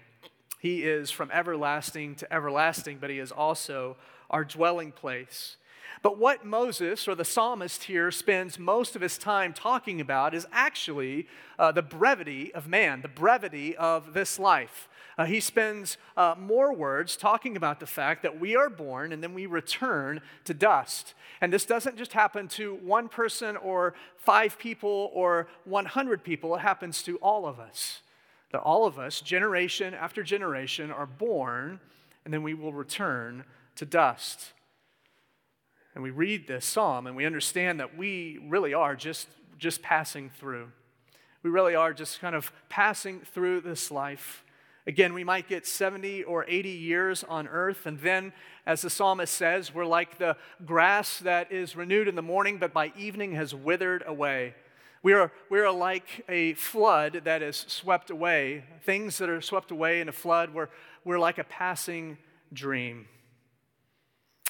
He 0.60 0.84
is 0.84 1.10
from 1.10 1.32
everlasting 1.32 2.16
to 2.16 2.34
everlasting, 2.34 3.00
but 3.00 3.10
he 3.10 3.20
is 3.20 3.32
also 3.32 3.98
our 4.30 4.44
dwelling 4.44 4.92
place. 4.92 5.58
But 6.02 6.18
what 6.18 6.46
Moses 6.46 7.08
or 7.08 7.16
the 7.16 7.26
psalmist 7.26 7.84
here 7.84 8.12
spends 8.12 8.58
most 8.58 8.96
of 8.96 9.02
his 9.02 9.18
time 9.18 9.54
talking 9.54 10.02
about 10.02 10.34
is 10.34 10.48
actually 10.52 11.28
uh, 11.60 11.72
the 11.72 11.82
brevity 11.82 12.54
of 12.54 12.68
man, 12.68 13.02
the 13.02 13.08
brevity 13.08 13.76
of 13.78 14.14
this 14.14 14.40
life. 14.40 14.90
Uh, 15.18 15.26
he 15.26 15.40
spends 15.40 15.98
uh, 16.18 16.36
more 16.38 16.74
words 16.74 17.16
talking 17.16 17.56
about 17.56 17.80
the 17.80 17.86
fact 17.86 18.24
that 18.24 18.40
we 18.40 18.56
are 18.56 18.70
born 18.70 19.12
and 19.12 19.22
then 19.22 19.34
we 19.34 19.46
return 19.46 20.22
to 20.46 20.54
dust. 20.54 21.14
And 21.42 21.52
this 21.52 21.66
doesn't 21.66 21.98
just 21.98 22.14
happen 22.14 22.48
to 22.50 22.76
one 22.76 23.10
person 23.10 23.58
or 23.58 23.94
five 24.18 24.58
people 24.58 25.12
or 25.14 25.48
100 25.66 26.24
people, 26.24 26.56
it 26.56 26.60
happens 26.60 27.04
to 27.04 27.18
all 27.18 27.46
of 27.46 27.60
us. 27.60 28.02
That 28.52 28.62
all 28.62 28.86
of 28.86 28.98
us, 28.98 29.22
generation 29.22 29.94
after 29.94 30.24
generation, 30.24 30.92
are 30.92 31.06
born 31.06 31.80
and 32.26 32.34
then 32.34 32.44
we 32.44 32.54
will 32.54 32.74
return 32.74 33.44
to 33.76 33.86
dust. 33.86 34.54
And 35.94 36.04
we 36.04 36.12
read 36.12 36.48
this 36.48 36.66
psalm 36.66 37.08
and 37.08 37.16
we 37.16 37.26
understand 37.26 37.80
that 37.80 37.98
we 37.98 38.40
really 38.48 38.74
are 38.74 38.96
just, 38.96 39.28
just 39.58 39.82
passing 39.82 40.30
through. 40.30 40.72
We 41.44 41.50
really 41.50 41.76
are 41.76 41.94
just 41.94 42.20
kind 42.20 42.36
of 42.36 42.52
passing 42.70 43.22
through 43.34 43.62
this 43.62 43.92
life. 43.92 44.44
Again, 44.88 45.14
we 45.14 45.24
might 45.24 45.48
get 45.48 45.68
70 45.68 46.24
or 46.24 46.46
80 46.48 46.70
years 46.70 47.24
on 47.24 47.48
earth, 47.48 47.86
and 47.86 48.00
then, 48.00 48.34
as 48.66 48.82
the 48.82 48.90
psalmist 48.90 49.34
says, 49.34 49.74
we're 49.74 49.86
like 49.86 50.18
the 50.18 50.36
grass 50.66 51.20
that 51.20 51.52
is 51.52 51.76
renewed 51.76 52.08
in 52.08 52.16
the 52.16 52.24
morning, 52.24 52.58
but 52.58 52.74
by 52.74 52.92
evening 52.98 53.34
has 53.34 53.54
withered 53.54 54.04
away. 54.08 54.56
We 55.04 55.14
are, 55.14 55.32
we 55.50 55.60
are 55.60 55.72
like 55.72 56.24
a 56.28 56.54
flood 56.54 57.22
that 57.26 57.42
is 57.44 57.58
swept 57.68 58.10
away. 58.10 58.66
Things 58.84 59.18
that 59.20 59.30
are 59.30 59.42
swept 59.42 59.72
away 59.72 60.02
in 60.02 60.10
a 60.10 60.12
flood, 60.12 60.54
we're, 60.54 60.70
we're 61.04 61.20
like 61.20 61.38
a 61.38 61.44
passing 61.44 62.18
dream. 62.54 63.08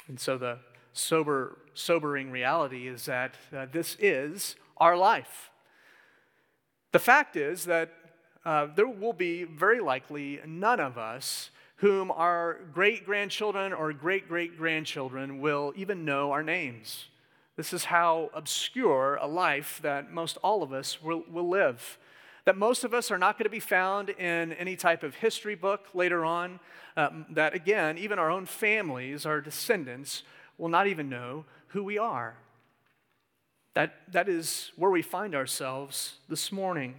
And 0.08 0.20
so 0.20 0.38
the 0.38 0.60
sober, 0.94 1.58
sobering 1.74 2.32
reality 2.32 2.88
is 2.88 3.06
that 3.06 3.36
uh, 3.56 3.66
this 3.72 3.96
is 4.00 4.56
our 4.78 4.98
life. 4.98 5.52
The 6.92 7.00
fact 7.00 7.36
is 7.36 7.66
that 7.66 7.92
uh, 8.44 8.68
there 8.76 8.88
will 8.88 9.14
be 9.14 9.44
very 9.44 9.80
likely 9.80 10.40
none 10.46 10.80
of 10.80 10.98
us 10.98 11.52
whom 11.78 12.12
our 12.12 12.60
great 12.74 13.06
grandchildren 13.06 13.74
or 13.74 13.92
great 13.94 14.28
great 14.28 14.58
grandchildren 14.58 15.40
will 15.42 15.74
even 15.76 16.06
know 16.06 16.32
our 16.32 16.44
names. 16.44 17.06
This 17.58 17.74
is 17.74 17.86
how 17.86 18.30
obscure 18.34 19.18
a 19.22 19.28
life 19.28 19.80
that 19.84 20.12
most 20.12 20.38
all 20.44 20.64
of 20.64 20.74
us 20.74 21.02
will, 21.02 21.24
will 21.30 21.50
live. 21.50 21.98
That 22.46 22.58
most 22.58 22.84
of 22.84 22.94
us 22.94 23.12
are 23.12 23.18
not 23.18 23.38
going 23.38 23.46
to 23.46 23.52
be 23.52 23.60
found 23.60 24.10
in 24.10 24.54
any 24.54 24.76
type 24.76 25.04
of 25.04 25.16
history 25.16 25.56
book 25.56 25.88
later 25.94 26.26
on. 26.26 26.60
Um, 26.98 27.26
that 27.32 27.54
again, 27.54 27.98
even 27.98 28.20
our 28.20 28.32
own 28.32 28.46
families, 28.46 29.26
our 29.26 29.42
descendants, 29.42 30.24
will 30.62 30.70
not 30.70 30.86
even 30.86 31.10
know 31.10 31.44
who 31.70 31.84
we 31.84 31.98
are. 31.98 32.36
That, 33.74 33.96
that 34.12 34.30
is 34.30 34.72
where 34.76 34.92
we 34.92 35.02
find 35.02 35.34
ourselves 35.34 36.20
this 36.30 36.52
morning. 36.52 36.96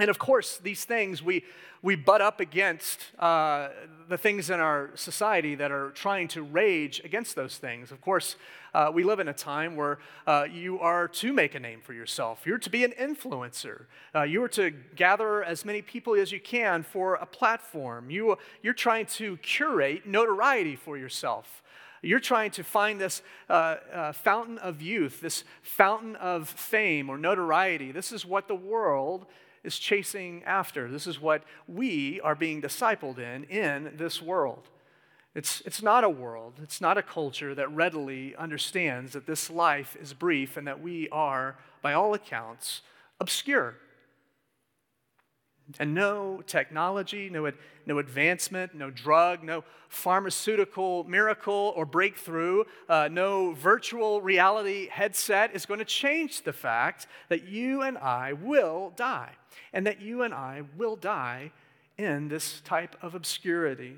And 0.00 0.10
of 0.10 0.18
course, 0.18 0.58
these 0.58 0.84
things 0.84 1.22
we, 1.22 1.44
we 1.82 1.94
butt 1.94 2.20
up 2.20 2.40
against 2.40 2.98
uh, 3.20 3.68
the 4.08 4.18
things 4.18 4.50
in 4.50 4.58
our 4.58 4.90
society 4.96 5.54
that 5.54 5.70
are 5.70 5.90
trying 5.90 6.26
to 6.28 6.42
rage 6.42 7.00
against 7.04 7.36
those 7.36 7.58
things. 7.58 7.92
Of 7.92 8.00
course, 8.00 8.34
uh, 8.74 8.90
we 8.92 9.04
live 9.04 9.20
in 9.20 9.28
a 9.28 9.32
time 9.32 9.76
where 9.76 10.00
uh, 10.26 10.46
you 10.52 10.80
are 10.80 11.06
to 11.06 11.32
make 11.32 11.54
a 11.54 11.60
name 11.60 11.80
for 11.80 11.92
yourself. 11.92 12.44
You're 12.44 12.58
to 12.58 12.70
be 12.70 12.82
an 12.82 12.92
influencer. 12.98 13.84
Uh, 14.12 14.22
you 14.22 14.42
are 14.42 14.48
to 14.48 14.72
gather 14.96 15.44
as 15.44 15.64
many 15.64 15.80
people 15.80 16.14
as 16.14 16.32
you 16.32 16.40
can 16.40 16.82
for 16.82 17.14
a 17.14 17.26
platform. 17.26 18.10
You, 18.10 18.36
you're 18.62 18.74
trying 18.74 19.06
to 19.06 19.36
curate 19.36 20.06
notoriety 20.06 20.74
for 20.74 20.98
yourself. 20.98 21.62
You're 22.04 22.20
trying 22.20 22.50
to 22.52 22.64
find 22.64 23.00
this 23.00 23.22
uh, 23.48 23.76
uh, 23.92 24.12
fountain 24.12 24.58
of 24.58 24.82
youth, 24.82 25.20
this 25.20 25.44
fountain 25.62 26.16
of 26.16 26.48
fame 26.48 27.08
or 27.08 27.16
notoriety. 27.18 27.92
This 27.92 28.12
is 28.12 28.26
what 28.26 28.48
the 28.48 28.54
world 28.54 29.26
is 29.62 29.78
chasing 29.78 30.42
after. 30.44 30.90
This 30.90 31.06
is 31.06 31.20
what 31.20 31.42
we 31.66 32.20
are 32.20 32.34
being 32.34 32.60
discipled 32.60 33.18
in 33.18 33.44
in 33.44 33.94
this 33.96 34.20
world. 34.20 34.68
It's, 35.34 35.62
it's 35.62 35.82
not 35.82 36.04
a 36.04 36.08
world, 36.08 36.60
it's 36.62 36.80
not 36.80 36.96
a 36.96 37.02
culture 37.02 37.56
that 37.56 37.68
readily 37.72 38.36
understands 38.36 39.14
that 39.14 39.26
this 39.26 39.50
life 39.50 39.96
is 40.00 40.12
brief 40.12 40.56
and 40.56 40.66
that 40.68 40.80
we 40.80 41.08
are, 41.08 41.56
by 41.82 41.92
all 41.92 42.14
accounts, 42.14 42.82
obscure. 43.18 43.74
And 45.78 45.94
no 45.94 46.42
technology, 46.46 47.30
no, 47.30 47.50
no 47.86 47.98
advancement, 47.98 48.74
no 48.74 48.90
drug, 48.90 49.42
no 49.42 49.64
pharmaceutical 49.88 51.04
miracle 51.04 51.72
or 51.74 51.86
breakthrough, 51.86 52.64
uh, 52.88 53.08
no 53.10 53.52
virtual 53.52 54.20
reality 54.20 54.88
headset 54.88 55.54
is 55.54 55.64
going 55.64 55.78
to 55.78 55.84
change 55.86 56.42
the 56.42 56.52
fact 56.52 57.06
that 57.28 57.48
you 57.48 57.82
and 57.82 57.96
I 57.96 58.34
will 58.34 58.92
die, 58.96 59.32
and 59.72 59.86
that 59.86 60.02
you 60.02 60.22
and 60.22 60.34
I 60.34 60.64
will 60.76 60.96
die 60.96 61.50
in 61.96 62.28
this 62.28 62.60
type 62.60 62.96
of 63.00 63.14
obscurity. 63.14 63.96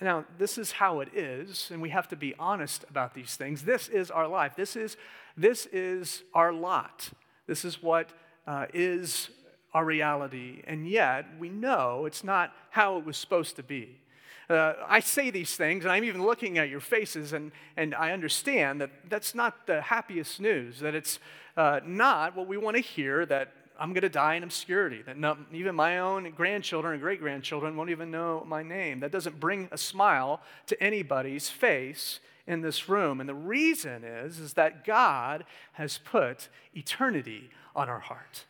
Now, 0.00 0.24
this 0.38 0.56
is 0.56 0.72
how 0.72 1.00
it 1.00 1.08
is, 1.14 1.68
and 1.72 1.82
we 1.82 1.90
have 1.90 2.08
to 2.08 2.16
be 2.16 2.34
honest 2.38 2.84
about 2.88 3.12
these 3.12 3.34
things. 3.34 3.62
This 3.62 3.88
is 3.88 4.10
our 4.10 4.28
life. 4.28 4.54
This 4.54 4.76
is, 4.76 4.96
this 5.36 5.66
is 5.66 6.22
our 6.32 6.52
lot. 6.52 7.10
This 7.46 7.64
is 7.64 7.82
what 7.82 8.10
uh, 8.46 8.66
is 8.72 9.30
our 9.72 9.84
reality, 9.84 10.62
and 10.66 10.88
yet 10.88 11.26
we 11.38 11.48
know 11.48 12.04
it's 12.06 12.24
not 12.24 12.52
how 12.70 12.98
it 12.98 13.04
was 13.04 13.16
supposed 13.16 13.56
to 13.56 13.62
be. 13.62 14.00
Uh, 14.48 14.74
I 14.88 14.98
say 14.98 15.30
these 15.30 15.54
things, 15.54 15.84
and 15.84 15.92
I'm 15.92 16.02
even 16.02 16.24
looking 16.24 16.58
at 16.58 16.68
your 16.68 16.80
faces, 16.80 17.32
and, 17.32 17.52
and 17.76 17.94
I 17.94 18.12
understand 18.12 18.80
that 18.80 18.90
that's 19.08 19.32
not 19.32 19.66
the 19.68 19.80
happiest 19.80 20.40
news, 20.40 20.80
that 20.80 20.94
it's 20.96 21.20
uh, 21.56 21.80
not 21.86 22.34
what 22.34 22.48
we 22.48 22.56
want 22.56 22.76
to 22.76 22.82
hear, 22.82 23.24
that 23.26 23.52
I'm 23.78 23.92
going 23.92 24.02
to 24.02 24.08
die 24.08 24.34
in 24.34 24.42
obscurity, 24.42 25.02
that 25.02 25.16
no, 25.16 25.36
even 25.52 25.76
my 25.76 26.00
own 26.00 26.30
grandchildren 26.32 26.94
and 26.94 27.02
great 27.02 27.20
grandchildren 27.20 27.76
won't 27.76 27.90
even 27.90 28.10
know 28.10 28.44
my 28.46 28.62
name. 28.62 29.00
That 29.00 29.12
doesn't 29.12 29.38
bring 29.38 29.68
a 29.70 29.78
smile 29.78 30.42
to 30.66 30.82
anybody's 30.82 31.48
face 31.48 32.18
in 32.46 32.60
this 32.60 32.88
room. 32.88 33.20
And 33.20 33.28
the 33.28 33.34
reason 33.34 34.04
is, 34.04 34.38
is 34.38 34.54
that 34.54 34.84
God 34.84 35.44
has 35.72 35.98
put 35.98 36.48
eternity 36.74 37.50
on 37.74 37.88
our 37.88 38.00
heart. 38.00 38.44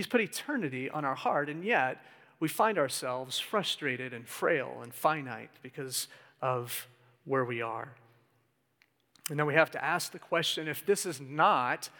He's 0.00 0.06
put 0.06 0.22
eternity 0.22 0.88
on 0.88 1.04
our 1.04 1.14
heart, 1.14 1.50
and 1.50 1.62
yet 1.62 2.02
we 2.38 2.48
find 2.48 2.78
ourselves 2.78 3.38
frustrated 3.38 4.14
and 4.14 4.26
frail 4.26 4.80
and 4.82 4.94
finite 4.94 5.50
because 5.62 6.08
of 6.40 6.88
where 7.26 7.44
we 7.44 7.60
are. 7.60 7.92
And 9.28 9.38
then 9.38 9.44
we 9.44 9.52
have 9.52 9.70
to 9.72 9.84
ask 9.84 10.10
the 10.10 10.18
question 10.18 10.68
if 10.68 10.86
this 10.86 11.04
is 11.04 11.20
not 11.20 11.90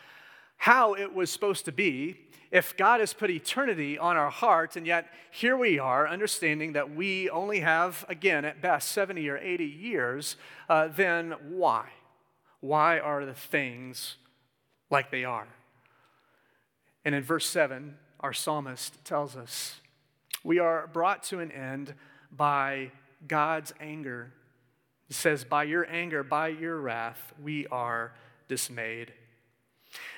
how 0.56 0.94
it 0.94 1.12
was 1.12 1.30
supposed 1.30 1.66
to 1.66 1.72
be, 1.72 2.16
if 2.50 2.74
God 2.74 3.00
has 3.00 3.12
put 3.12 3.28
eternity 3.28 3.98
on 3.98 4.16
our 4.16 4.30
hearts, 4.30 4.78
and 4.78 4.86
yet 4.86 5.12
here 5.30 5.58
we 5.58 5.78
are 5.78 6.08
understanding 6.08 6.72
that 6.72 6.94
we 6.94 7.28
only 7.28 7.60
have, 7.60 8.06
again, 8.08 8.46
at 8.46 8.62
best 8.62 8.92
70 8.92 9.28
or 9.28 9.36
80 9.36 9.66
years, 9.66 10.36
uh, 10.70 10.88
then 10.88 11.34
why? 11.50 11.84
Why 12.60 12.98
are 12.98 13.26
the 13.26 13.34
things 13.34 14.16
like 14.88 15.10
they 15.10 15.26
are? 15.26 15.48
And 17.04 17.14
in 17.14 17.22
verse 17.22 17.46
7, 17.46 17.96
our 18.20 18.32
psalmist 18.32 19.04
tells 19.04 19.36
us 19.36 19.80
we 20.42 20.58
are 20.58 20.86
brought 20.86 21.22
to 21.24 21.40
an 21.40 21.52
end 21.52 21.94
by 22.30 22.92
God's 23.26 23.72
anger. 23.80 24.32
He 25.08 25.14
says, 25.14 25.44
By 25.44 25.64
your 25.64 25.90
anger, 25.90 26.22
by 26.22 26.48
your 26.48 26.80
wrath, 26.80 27.32
we 27.42 27.66
are 27.68 28.12
dismayed. 28.48 29.12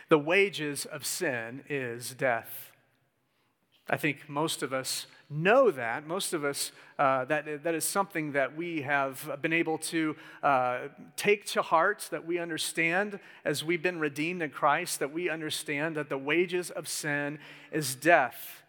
The 0.08 0.18
wages 0.18 0.84
of 0.84 1.04
sin 1.04 1.64
is 1.68 2.14
death. 2.14 2.72
I 3.88 3.96
think 3.96 4.28
most 4.28 4.62
of 4.62 4.72
us 4.72 5.06
know 5.32 5.70
that. 5.70 6.06
Most 6.06 6.32
of 6.32 6.44
us, 6.44 6.72
uh, 6.98 7.24
that, 7.26 7.64
that 7.64 7.74
is 7.74 7.84
something 7.84 8.32
that 8.32 8.56
we 8.56 8.82
have 8.82 9.38
been 9.40 9.52
able 9.52 9.78
to 9.78 10.16
uh, 10.42 10.88
take 11.16 11.46
to 11.46 11.62
heart, 11.62 12.08
that 12.10 12.26
we 12.26 12.38
understand 12.38 13.18
as 13.44 13.64
we've 13.64 13.82
been 13.82 13.98
redeemed 13.98 14.42
in 14.42 14.50
Christ, 14.50 14.98
that 14.98 15.12
we 15.12 15.28
understand 15.28 15.96
that 15.96 16.08
the 16.08 16.18
wages 16.18 16.70
of 16.70 16.86
sin 16.88 17.38
is 17.70 17.94
death. 17.94 18.62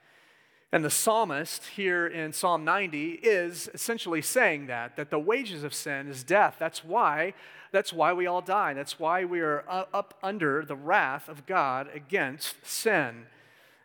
And 0.72 0.84
the 0.84 0.90
psalmist 0.90 1.68
here 1.68 2.08
in 2.08 2.34
Psalm 2.34 2.66
90 2.66 3.20
is 3.22 3.70
essentially 3.76 4.24
saying 4.24 4.66
that, 4.68 4.96
that 4.96 5.12
the 5.12 5.20
wages 5.20 5.64
of 5.64 5.72
sin 5.72 6.08
is 6.08 6.24
death. 6.24 6.56
That's 6.58 6.84
why, 6.84 7.36
that's 7.72 7.94
why 7.94 8.14
we 8.14 8.26
all 8.26 8.42
die. 8.42 8.74
That's 8.74 9.00
why 9.00 9.24
we 9.24 9.42
are 9.42 9.64
up 9.70 10.18
under 10.24 10.66
the 10.66 10.76
wrath 10.76 11.30
of 11.30 11.46
God 11.46 11.90
against 11.94 12.66
sin. 12.66 13.28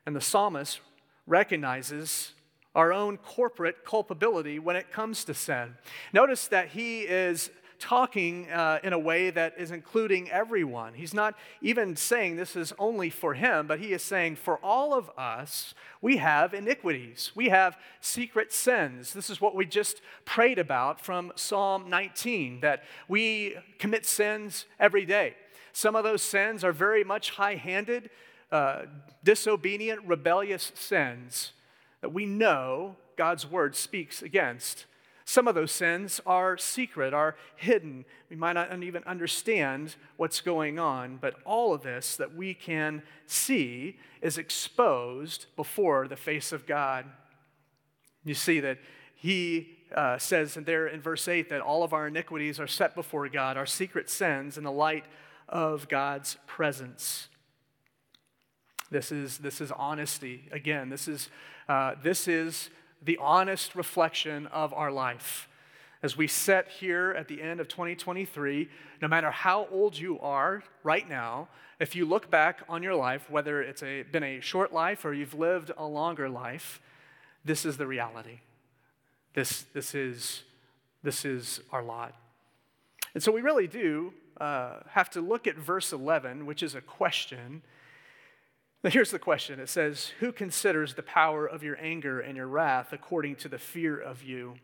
And 0.07 0.17
the 0.17 0.23
psalmist 0.23 0.81
recognizes 1.27 2.33
our 2.79 2.93
own 2.93 3.17
corporate 3.17 3.85
culpability 3.85 4.61
when 4.61 4.77
it 4.77 4.93
comes 4.93 5.25
to 5.25 5.35
sin. 5.35 5.75
Notice 6.13 6.47
that 6.47 6.69
he 6.69 7.01
is 7.01 7.51
talking 7.81 8.49
uh, 8.53 8.79
in 8.85 8.93
a 8.93 8.99
way 8.99 9.31
that 9.31 9.55
is 9.59 9.73
including 9.73 10.31
everyone. 10.31 10.95
He's 10.95 11.13
not 11.13 11.35
even 11.61 11.97
saying 11.97 12.37
this 12.37 12.55
is 12.55 12.73
only 12.79 13.11
for 13.11 13.35
him, 13.35 13.67
but 13.67 13.81
he 13.81 13.93
is 13.93 14.03
saying 14.03 14.37
for 14.37 14.59
all 14.63 14.95
of 14.95 15.11
us, 15.19 15.75
we 16.01 16.19
have 16.19 16.55
iniquities. 16.55 17.33
We 17.35 17.49
have 17.49 17.77
secret 18.01 18.53
sins. 18.53 19.13
This 19.13 19.29
is 19.29 19.41
what 19.41 19.57
we 19.57 19.67
just 19.67 20.01
prayed 20.25 20.61
about 20.61 21.01
from 21.01 21.33
Psalm 21.35 21.91
19 21.91 22.61
that 22.61 22.85
we 23.09 23.57
commit 23.81 24.07
sins 24.07 24.67
every 24.79 25.05
day. 25.05 25.35
Some 25.73 25.97
of 25.97 26.05
those 26.05 26.23
sins 26.23 26.63
are 26.63 26.73
very 26.73 27.03
much 27.03 27.31
high 27.31 27.57
handed, 27.57 28.11
uh, 28.53 28.83
disobedient, 29.25 30.07
rebellious 30.07 30.71
sins 30.77 31.55
that 32.00 32.12
we 32.12 32.26
know 32.26 32.97
God's 33.17 33.47
word 33.49 33.75
speaks 33.75 34.23
against. 34.23 34.87
Some 35.25 35.47
of 35.47 35.55
those 35.55 35.73
sins 35.73 36.23
are 36.25 36.57
secret, 36.57 37.12
are 37.12 37.37
hidden. 37.57 38.07
We 38.31 38.37
might 38.37 38.55
not 38.55 38.83
even 38.83 39.05
understand 39.05 39.97
what's 40.17 40.40
going 40.40 40.78
on, 40.78 41.19
but 41.21 41.35
all 41.45 41.75
of 41.75 41.83
this 41.83 42.17
that 42.17 42.35
we 42.35 42.55
can 42.55 43.02
see 43.26 43.99
is 44.23 44.38
exposed 44.38 45.47
before 45.55 46.09
the 46.09 46.17
face 46.17 46.50
of 46.50 46.67
God. 46.67 47.05
You 48.25 48.33
see 48.33 48.61
that 48.61 48.79
he 49.14 49.77
uh, 49.94 50.16
says 50.16 50.55
there 50.55 50.87
in 50.87 51.01
verse 51.01 51.29
8 51.29 51.51
that 51.51 51.61
all 51.61 51.83
of 51.83 51.92
our 51.92 52.09
iniquities 52.09 52.59
are 52.59 52.66
set 52.66 52.94
before 52.94 53.29
God, 53.29 53.57
our 53.57 53.66
secret 53.66 54.09
sins, 54.09 54.57
in 54.57 54.64
the 54.64 54.73
light 54.73 55.05
of 55.49 55.88
God's 55.88 56.38
presence. 56.46 57.29
This 58.90 59.12
is, 59.12 59.38
this 59.38 59.61
is 59.61 59.70
honesty. 59.73 60.49
Again, 60.53 60.88
this 60.88 61.09
is, 61.09 61.29
uh, 61.68 61.94
this 62.02 62.26
is 62.26 62.70
the 63.02 63.18
honest 63.20 63.74
reflection 63.74 64.46
of 64.48 64.72
our 64.72 64.90
life. 64.90 65.48
As 66.02 66.16
we 66.16 66.26
sit 66.26 66.68
here 66.68 67.14
at 67.18 67.28
the 67.28 67.42
end 67.42 67.61
of 67.61 67.68
2023, 67.68 68.68
no 69.02 69.09
matter 69.09 69.31
how 69.31 69.66
old 69.70 69.98
you 69.98 70.18
are 70.20 70.62
right 70.83 71.09
now, 71.09 71.48
if 71.81 71.94
you 71.94 72.04
look 72.07 72.31
back 72.31 72.61
on 72.68 72.83
your 72.83 72.94
life, 72.94 73.28
whether 73.31 73.62
it's 73.62 73.83
a, 73.83 74.02
been 74.04 74.22
a 74.22 74.40
short 74.40 74.72
life 74.72 75.04
or 75.04 75.12
you've 75.12 75.35
lived 75.35 75.72
a 75.76 75.85
longer 75.85 76.28
life, 76.28 76.81
this 77.44 77.64
is 77.64 77.76
the 77.76 77.87
reality. 77.87 78.40
This, 79.35 79.64
this, 79.74 79.94
is, 79.94 80.42
this 81.02 81.24
is 81.24 81.61
our 81.72 81.83
lot. 81.83 82.14
And 83.14 83.22
so 83.22 83.31
we 83.33 83.40
really 83.40 83.66
do 83.66 84.12
uh, 84.40 84.78
have 84.90 85.11
to 85.11 85.20
look 85.20 85.46
at 85.46 85.57
verse 85.57 85.92
11, 85.92 86.46
which 86.46 86.62
is 86.62 86.74
a 86.74 86.81
question 86.81 87.62
now, 88.85 88.91
here's 88.91 89.11
the 89.11 89.19
question 89.19 89.59
it 89.59 89.69
says, 89.69 90.12
Who 90.21 90.31
considers 90.31 90.95
the 90.95 91.03
power 91.03 91.47
of 91.47 91.62
your 91.62 91.77
anger 91.81 92.21
and 92.21 92.37
your 92.37 92.47
wrath 92.47 92.93
according 92.93 93.37
to 93.37 93.49
the 93.49 93.59
fear 93.59 93.99
of 93.99 94.23
you? 94.23 94.55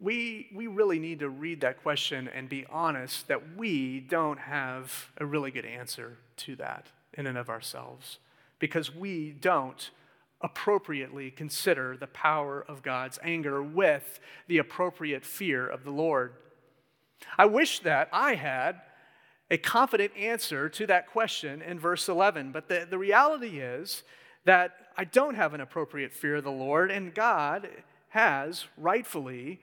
We, 0.00 0.48
we 0.54 0.66
really 0.66 0.98
need 0.98 1.18
to 1.18 1.28
read 1.28 1.60
that 1.60 1.82
question 1.82 2.28
and 2.28 2.48
be 2.48 2.64
honest 2.70 3.28
that 3.28 3.56
we 3.56 4.00
don't 4.00 4.38
have 4.38 5.10
a 5.18 5.26
really 5.26 5.50
good 5.50 5.66
answer 5.66 6.16
to 6.38 6.56
that 6.56 6.86
in 7.14 7.26
and 7.26 7.36
of 7.36 7.50
ourselves 7.50 8.18
because 8.58 8.94
we 8.94 9.32
don't 9.32 9.90
appropriately 10.40 11.30
consider 11.30 11.96
the 11.96 12.06
power 12.06 12.64
of 12.66 12.82
God's 12.82 13.18
anger 13.22 13.62
with 13.62 14.20
the 14.46 14.58
appropriate 14.58 15.24
fear 15.24 15.66
of 15.66 15.84
the 15.84 15.90
Lord. 15.90 16.32
I 17.36 17.44
wish 17.44 17.80
that 17.80 18.08
I 18.10 18.36
had 18.36 18.80
a 19.50 19.58
confident 19.58 20.16
answer 20.16 20.68
to 20.68 20.86
that 20.86 21.08
question 21.08 21.60
in 21.62 21.78
verse 21.78 22.08
11. 22.08 22.52
But 22.52 22.68
the, 22.68 22.86
the 22.88 22.98
reality 22.98 23.60
is 23.60 24.02
that 24.44 24.72
I 24.96 25.04
don't 25.04 25.34
have 25.34 25.54
an 25.54 25.60
appropriate 25.60 26.12
fear 26.12 26.36
of 26.36 26.44
the 26.44 26.50
Lord, 26.50 26.90
and 26.90 27.14
God 27.14 27.68
has 28.10 28.66
rightfully 28.76 29.60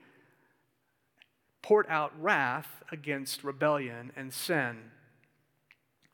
poured 1.62 1.86
out 1.88 2.12
wrath 2.20 2.82
against 2.92 3.44
rebellion 3.44 4.12
and 4.16 4.32
sin. 4.32 4.76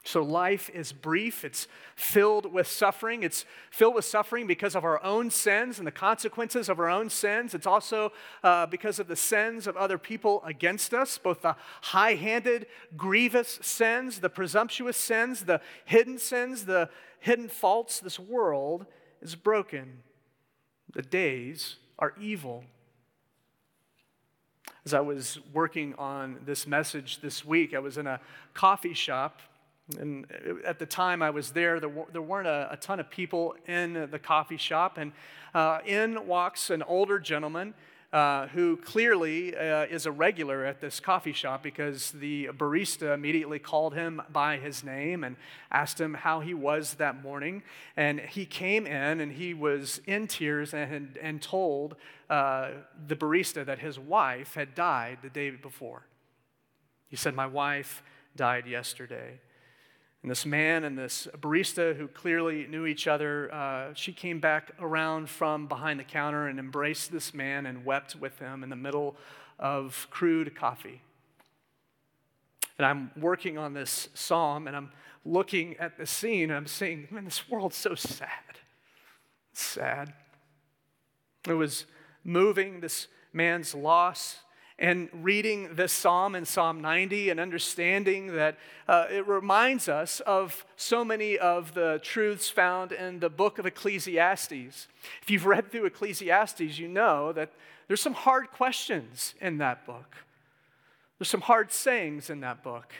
So 0.07 0.23
life 0.23 0.69
is 0.75 0.93
brief, 0.93 1.47
it's 1.47 1.67
filled 1.97 2.53
with 2.53 2.67
suffering. 2.67 3.23
It's 3.23 3.47
filled 3.71 3.95
with 3.95 4.05
suffering 4.05 4.47
because 4.47 4.77
of 4.77 4.85
our 4.85 5.03
own 5.03 5.31
sins 5.31 5.79
and 5.79 5.87
the 5.87 5.93
consequences 5.93 6.69
of 6.69 6.79
our 6.79 6.91
own 6.91 7.09
sins. 7.09 7.55
It's 7.55 7.67
also 7.67 8.13
uh, 8.43 8.67
because 8.67 8.99
of 8.99 9.09
the 9.09 9.17
sins 9.17 9.67
of 9.67 9.79
other 9.79 9.97
people 9.97 10.43
against 10.45 10.93
us, 10.93 11.17
both 11.17 11.41
the 11.41 11.57
high 11.81 12.17
handed, 12.17 12.67
grievous 12.99 13.59
sins, 13.63 14.21
the 14.21 14.29
presumptuous 14.29 14.99
sins, 14.99 15.45
the 15.45 15.63
hidden 15.87 16.19
sins, 16.19 16.67
the 16.67 16.91
hidden 17.19 17.49
faults. 17.49 17.99
This 17.99 18.19
world 18.19 18.85
is 19.23 19.35
broken. 19.35 20.03
The 20.93 21.03
days 21.03 21.77
are 21.99 22.13
evil. 22.21 22.65
As 24.85 24.93
I 24.93 25.01
was 25.01 25.39
working 25.55 25.95
on 25.95 26.41
this 26.45 26.67
message 26.67 27.23
this 27.23 27.43
week, 27.43 27.73
I 27.73 27.79
was 27.79 27.97
in 27.97 28.07
a 28.07 28.21
coffee 28.53 28.93
shop 28.93 29.41
and 29.99 30.27
at 30.65 30.79
the 30.79 30.87
time 30.87 31.23
I 31.23 31.31
was 31.31 31.51
there, 31.51 31.79
there, 31.79 31.93
there 32.13 32.23
weren't 32.23 32.49
a, 32.49 32.69
a, 32.71 32.77
ton 32.77 33.01
of 33.01 33.11
people 33.11 33.55
in 33.67 34.09
the 34.11 34.19
coffee 34.19 34.57
shop. 34.57 34.97
And 34.97 35.13
uh, 35.55 35.81
in 35.85 36.27
walks 36.27 36.71
an 36.71 36.83
older 36.83 37.19
gentleman 37.19 37.75
uh, 38.11 38.47
who 38.49 38.77
clearly 38.79 39.55
uh, 39.55 39.85
is 39.85 40.07
a 40.07 40.13
regular 40.13 40.65
at 40.65 40.81
this 40.81 41.01
coffee 41.01 41.33
shop 41.33 41.63
because 41.63 42.13
the 42.13 42.49
barista 42.57 43.13
immediately 43.13 43.59
called 43.59 43.93
him 43.93 44.23
by 44.33 44.57
his 44.57 44.85
name 44.85 45.23
and 45.23 45.37
asked 45.71 46.01
him 46.01 46.15
how 46.15 46.41
he 46.41 46.55
was 46.55 46.95
that 46.95 47.23
morning. 47.23 47.63
And 47.97 48.21
he 48.21 48.47
came 48.47 48.87
in 48.87 49.21
and 49.21 49.33
he 49.33 49.53
was 49.53 50.01
in 50.07 50.29
tears 50.29 50.73
and, 50.73 51.19
and 51.21 51.43
told 51.43 51.97
uh, 52.31 52.71
the 53.07 53.17
barista 53.17 53.67
that 53.67 53.81
his 53.81 53.99
wife 53.99 54.55
had 54.55 54.75
died 54.75 55.19
the 55.21 55.29
day 55.29 55.51
before. 55.51 56.07
He 57.09 57.17
said, 57.17 57.35
My 57.35 57.47
wife 57.47 58.03
died 58.35 58.67
yesterday. 58.67 59.41
And 60.25 60.31
this 60.31 60.47
man 60.47 60.85
and 60.85 60.97
this 60.97 61.29
barista 61.39 61.95
who 61.95 62.09
clearly 62.09 62.67
knew 62.67 62.87
each 62.87 63.07
other, 63.07 63.53
uh, 63.53 63.93
she 63.93 64.11
came 64.11 64.41
back 64.41 64.73
around 64.81 65.29
from 65.29 65.67
behind 65.67 66.01
the 66.01 66.05
counter 66.05 66.49
and 66.49 66.59
embraced 66.59 67.13
this 67.13 67.35
man 67.35 67.67
and 67.67 67.85
wept 67.85 68.17
with 68.17 68.39
him 68.39 68.63
in 68.63 68.71
the 68.71 68.75
middle 68.75 69.17
of 69.59 70.07
crude 70.09 70.57
coffee. 70.57 71.03
And 72.79 72.87
I'm 72.87 73.11
working 73.19 73.59
on 73.59 73.75
this 73.75 74.09
psalm 74.15 74.67
and 74.67 74.75
I'm 74.75 74.93
looking 75.27 75.77
at 75.77 75.99
the 75.99 76.07
scene 76.07 76.45
and 76.45 76.55
I'm 76.55 76.69
saying, 76.69 77.09
man, 77.11 77.27
this 77.27 77.47
world's 77.47 77.77
so 77.77 77.95
sad. 77.95 78.31
It's 79.53 79.61
sad. 79.61 80.15
It 81.47 81.53
was 81.53 81.85
moving, 82.25 82.81
this 82.81 83.09
man's 83.35 83.75
loss 83.75 84.39
and 84.79 85.09
reading 85.13 85.69
this 85.75 85.93
psalm 85.93 86.35
in 86.35 86.45
Psalm 86.45 86.81
90 86.81 87.31
and 87.31 87.39
understanding 87.39 88.35
that 88.35 88.59
uh, 88.89 89.07
it 89.09 89.27
reminds 89.27 89.89
us 89.89 90.21
of 90.21 90.67
so 90.77 91.05
many 91.05 91.39
of 91.39 91.75
the 91.75 92.01
truths 92.03 92.51
found 92.51 92.91
in 92.91 93.21
the 93.21 93.31
book 93.31 93.59
of 93.59 93.67
Ecclesiastes. 93.67 94.89
If 95.23 95.31
you've 95.31 95.47
read 95.47 95.71
through 95.71 95.87
Ecclesiastes, 95.87 96.79
you 96.79 96.89
know 96.89 97.33
that 97.33 97.53
there's 97.87 98.01
some 98.01 98.15
hard 98.15 98.51
questions 98.51 99.35
in 99.41 99.59
that 99.59 99.87
book. 99.87 100.17
There's 101.19 101.29
some 101.29 101.43
hard 101.43 101.71
sayings 101.71 102.29
in 102.29 102.41
that 102.41 102.65
book. 102.65 102.93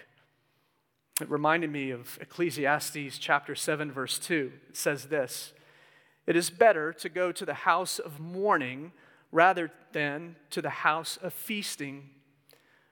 It 1.21 1.31
reminded 1.31 1.71
me 1.71 1.91
of 1.91 2.19
Ecclesiastes 2.21 3.19
chapter 3.19 3.55
7, 3.55 3.91
verse 3.91 4.19
2. 4.19 4.53
It 4.71 4.77
says 4.77 5.07
this 5.07 5.53
It 6.27 6.37
is 6.37 6.51
better 6.51 6.93
to 6.93 7.09
go 7.09 7.33
to 7.33 7.45
the 7.45 7.55
house 7.55 7.99
of 7.99 8.21
mourning 8.21 8.93
rather 9.35 9.69
than 9.91 10.37
to 10.49 10.63
the 10.63 10.71
house 10.71 11.19
of 11.21 11.35
feasting, 11.35 12.09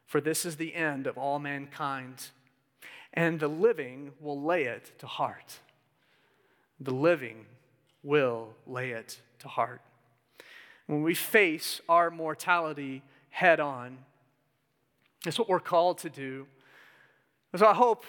for 0.05 0.21
this 0.21 0.45
is 0.45 0.57
the 0.57 0.75
end 0.75 1.07
of 1.07 1.17
all 1.17 1.39
mankind. 1.39 2.31
And 3.15 3.39
the 3.39 3.47
living 3.47 4.11
will 4.19 4.43
lay 4.43 4.65
it 4.65 4.91
to 4.99 5.07
heart. 5.07 5.61
The 6.81 6.93
living 6.93 7.47
will 8.03 8.57
lay 8.67 8.91
it 8.91 9.21
to 9.39 9.47
heart. 9.47 9.83
When 10.89 11.05
we 11.05 11.15
face 11.15 11.81
our 11.89 12.11
mortality 12.11 13.03
head 13.31 13.61
on, 13.61 13.99
that's 15.25 15.39
what 15.39 15.49
we're 15.49 15.61
called 15.61 15.99
to 15.99 16.11
do. 16.11 16.49
So 17.55 17.67
I 17.67 17.75
hope, 17.75 18.05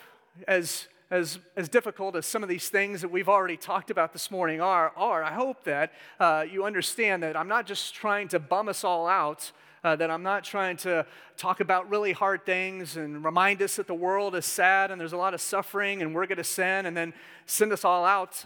as, 0.48 0.88
as, 1.12 1.40
as 1.56 1.70
difficult 1.70 2.16
as 2.16 2.26
some 2.26 2.44
of 2.44 2.50
these 2.50 2.70
things 2.70 3.02
that 3.02 3.10
we've 3.10 3.30
already 3.30 3.58
talked 3.58 3.92
about 3.92 4.14
this 4.14 4.32
morning 4.32 4.62
are, 4.62 4.92
are 4.96 5.24
I 5.24 5.34
hope 5.34 5.64
that 5.66 5.94
uh, 6.20 6.46
you 6.50 6.66
understand 6.66 7.24
that 7.24 7.38
I'm 7.38 7.48
not 7.48 7.66
just 7.66 7.94
trying 7.94 8.28
to 8.30 8.40
bum 8.40 8.70
us 8.70 8.84
all 8.84 9.08
out, 9.08 9.52
uh, 9.84 9.96
that 9.98 10.10
I'm 10.10 10.24
not 10.24 10.44
trying 10.44 10.78
to 10.78 11.06
talk 11.38 11.60
about 11.60 11.90
really 11.90 12.14
hard 12.14 12.46
things 12.46 12.96
and 12.98 13.24
remind 13.24 13.62
us 13.62 13.76
that 13.76 13.88
the 13.88 13.94
world 13.94 14.34
is 14.36 14.46
sad 14.46 14.92
and 14.92 15.00
there's 15.00 15.14
a 15.14 15.18
lot 15.18 15.34
of 15.34 15.42
suffering 15.42 16.02
and 16.02 16.16
we're 16.16 16.26
going 16.26 16.38
to 16.38 16.44
sin 16.44 16.86
and 16.86 16.96
then 16.96 17.14
send 17.46 17.72
us 17.74 17.84
all 17.84 18.06
out 18.06 18.46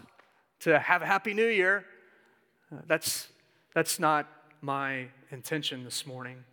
to 0.60 0.78
have 0.78 1.02
a 1.02 1.06
happy 1.06 1.34
new 1.34 1.46
year. 1.46 1.84
Uh, 2.72 2.80
that's, 2.86 3.28
that's 3.74 4.00
not 4.00 4.26
my 4.60 5.06
intention 5.30 5.84
this 5.84 6.06
morning. 6.06 6.44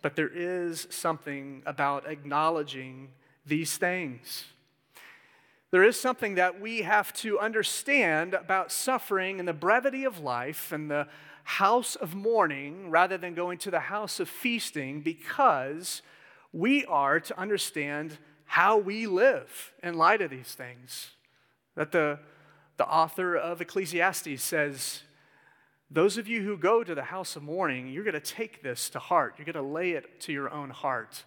But 0.00 0.14
there 0.14 0.30
is 0.32 0.86
something 0.90 1.62
about 1.66 2.08
acknowledging 2.08 3.08
these 3.44 3.76
things. 3.76 4.44
There 5.70 5.84
is 5.84 6.00
something 6.00 6.36
that 6.36 6.60
we 6.60 6.82
have 6.82 7.12
to 7.14 7.38
understand 7.38 8.32
about 8.32 8.72
suffering 8.72 9.38
and 9.38 9.46
the 9.46 9.52
brevity 9.52 10.04
of 10.04 10.20
life 10.20 10.72
and 10.72 10.90
the 10.90 11.08
house 11.44 11.94
of 11.94 12.14
mourning 12.14 12.90
rather 12.90 13.18
than 13.18 13.34
going 13.34 13.58
to 13.58 13.70
the 13.70 13.80
house 13.80 14.18
of 14.18 14.28
feasting 14.28 15.02
because 15.02 16.02
we 16.52 16.84
are 16.86 17.20
to 17.20 17.38
understand 17.38 18.16
how 18.46 18.78
we 18.78 19.06
live 19.06 19.72
in 19.82 19.94
light 19.94 20.22
of 20.22 20.30
these 20.30 20.54
things. 20.54 21.10
That 21.74 21.92
the, 21.92 22.18
the 22.78 22.86
author 22.86 23.36
of 23.36 23.60
Ecclesiastes 23.60 24.42
says, 24.42 25.02
those 25.90 26.16
of 26.16 26.28
you 26.28 26.42
who 26.42 26.56
go 26.56 26.82
to 26.82 26.94
the 26.94 27.04
house 27.04 27.36
of 27.36 27.42
mourning, 27.42 27.88
you're 27.88 28.04
going 28.04 28.14
to 28.14 28.20
take 28.20 28.62
this 28.62 28.88
to 28.90 28.98
heart. 28.98 29.34
You're 29.36 29.46
going 29.46 29.54
to 29.54 29.62
lay 29.62 29.92
it 29.92 30.20
to 30.22 30.32
your 30.32 30.50
own 30.50 30.70
heart. 30.70 31.24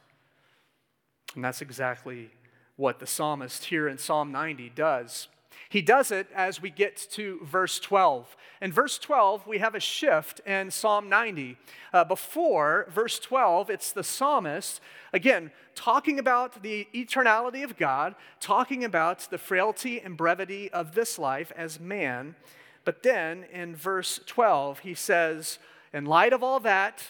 And 1.35 1.43
that's 1.43 1.61
exactly 1.61 2.31
what 2.75 2.99
the 2.99 3.07
psalmist 3.07 3.65
here 3.65 3.87
in 3.87 3.97
Psalm 3.97 4.31
90 4.31 4.71
does. 4.75 5.27
He 5.69 5.81
does 5.81 6.11
it 6.11 6.27
as 6.35 6.61
we 6.61 6.69
get 6.69 6.97
to 7.11 7.39
verse 7.43 7.79
12. 7.79 8.35
In 8.61 8.71
verse 8.71 8.97
12, 8.97 9.47
we 9.47 9.59
have 9.59 9.73
a 9.73 9.79
shift 9.79 10.41
in 10.41 10.69
Psalm 10.69 11.07
90. 11.07 11.57
Uh, 11.93 12.03
before 12.03 12.87
verse 12.89 13.19
12, 13.19 13.69
it's 13.69 13.91
the 13.91 14.03
psalmist, 14.03 14.81
again, 15.13 15.51
talking 15.73 16.19
about 16.19 16.61
the 16.61 16.87
eternality 16.93 17.63
of 17.63 17.77
God, 17.77 18.15
talking 18.39 18.83
about 18.83 19.29
the 19.29 19.37
frailty 19.37 19.99
and 19.99 20.17
brevity 20.17 20.69
of 20.71 20.93
this 20.93 21.17
life 21.17 21.51
as 21.55 21.79
man. 21.79 22.35
But 22.83 23.03
then 23.03 23.45
in 23.51 23.75
verse 23.75 24.19
12, 24.25 24.79
he 24.79 24.93
says, 24.93 25.57
In 25.93 26.05
light 26.05 26.33
of 26.33 26.43
all 26.43 26.59
that, 26.59 27.01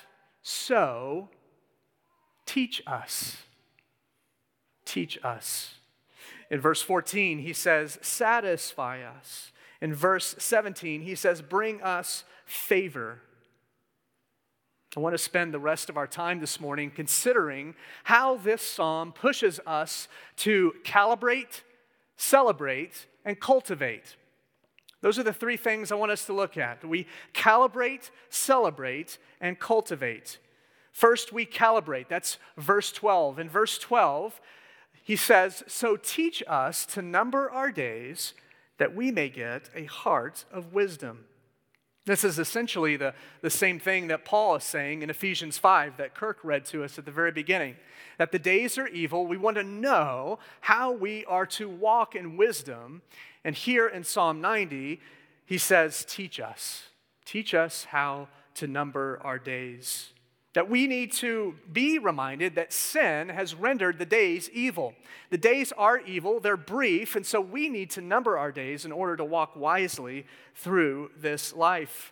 so 0.43 1.30
teach 2.45 2.82
us. 2.86 3.38
Teach 4.91 5.17
us. 5.23 5.75
In 6.49 6.60
verse 6.60 6.82
14, 6.82 7.39
he 7.39 7.54
says, 7.54 7.97
Satisfy 8.01 9.01
us. 9.01 9.54
In 9.80 9.93
verse 9.93 10.36
17, 10.38 11.04
he 11.04 11.15
says, 11.15 11.41
Bring 11.41 11.82
us 11.82 12.25
favor. 12.43 13.21
I 14.97 14.99
want 14.99 15.13
to 15.13 15.17
spend 15.17 15.54
the 15.54 15.60
rest 15.60 15.89
of 15.89 15.95
our 15.95 16.08
time 16.08 16.41
this 16.41 16.60
morning 16.60 16.91
considering 16.93 17.73
how 18.04 18.36
this 18.36 18.62
psalm 18.62 19.13
pushes 19.13 19.62
us 19.65 20.10
to 20.36 20.73
calibrate, 20.84 21.62
celebrate, 22.17 23.06
and 23.23 23.39
cultivate. 23.39 24.17
Those 24.99 25.17
are 25.17 25.23
the 25.23 25.32
three 25.32 25.56
things 25.56 25.93
I 25.93 25.95
want 25.95 26.12
us 26.12 26.25
to 26.25 26.34
look 26.34 26.58
at. 26.58 26.84
We 26.84 27.08
calibrate, 27.34 28.10
celebrate, 28.30 29.19
and 29.39 29.58
cultivate. 29.58 30.38
First, 30.91 31.32
we 31.32 31.45
calibrate. 31.45 32.10
That's 32.10 32.38
verse 32.58 32.91
12. 32.91 33.39
In 33.39 33.47
verse 33.47 33.77
12, 33.77 34.41
he 35.04 35.16
says, 35.16 35.64
So 35.68 35.98
teach 35.98 36.44
us 36.48 36.86
to 36.88 37.02
number 37.02 37.50
our 37.50 37.72
days 37.72 38.34
that 38.78 38.96
we 38.96 39.12
may 39.12 39.30
get 39.30 39.70
a 39.76 39.86
heart 39.86 40.46
of 40.52 40.74
wisdom. 40.74 41.26
This 42.06 42.24
is 42.24 42.40
essentially 42.40 42.98
the, 42.98 43.14
the 43.42 43.50
same 43.52 43.80
thing 43.80 44.08
that 44.08 44.26
Paul 44.26 44.56
is 44.56 44.64
saying 44.64 45.04
in 45.04 45.12
Ephesians 45.12 45.60
5 45.60 45.98
that 45.98 46.16
Kirk 46.16 46.40
read 46.44 46.66
to 46.66 46.84
us 46.84 46.98
at 46.98 47.06
the 47.06 47.12
very 47.12 47.32
beginning. 47.32 47.76
That 48.18 48.32
the 48.32 48.40
days 48.40 48.78
are 48.80 48.88
evil. 48.88 49.28
We 49.28 49.38
want 49.38 49.58
to 49.58 49.64
know 49.64 50.40
how 50.62 50.92
we 50.92 51.26
are 51.26 51.46
to 51.48 51.70
walk 51.70 52.16
in 52.16 52.38
wisdom 52.38 53.04
and 53.44 53.56
here 53.56 53.88
in 53.88 54.04
Psalm 54.04 54.42
90, 54.42 55.00
he 55.46 55.58
says, 55.58 56.06
Teach 56.08 56.40
us. 56.40 56.90
Teach 57.26 57.54
us 57.54 57.86
how 57.86 58.28
to 58.56 58.68
number 58.68 59.20
our 59.24 59.40
days. 59.40 60.14
That 60.54 60.70
we 60.70 60.86
need 60.86 61.14
to 61.14 61.56
be 61.72 61.98
reminded 61.98 62.56
that 62.56 62.74
sin 62.74 63.30
has 63.30 63.56
rendered 63.56 64.00
the 64.00 64.06
days 64.06 64.50
evil. 64.50 64.94
The 65.30 65.38
days 65.38 65.72
are 65.78 66.00
evil, 66.00 66.42
they're 66.42 66.58
brief, 66.58 67.16
and 67.16 67.26
so 67.26 67.40
we 67.40 67.70
need 67.70 67.90
to 67.92 68.02
number 68.02 68.38
our 68.38 68.52
days 68.52 68.84
in 68.84 68.92
order 68.92 69.16
to 69.16 69.24
walk 69.24 69.56
wisely 69.56 70.26
through 70.56 71.12
this 71.18 71.56
life. 71.56 72.12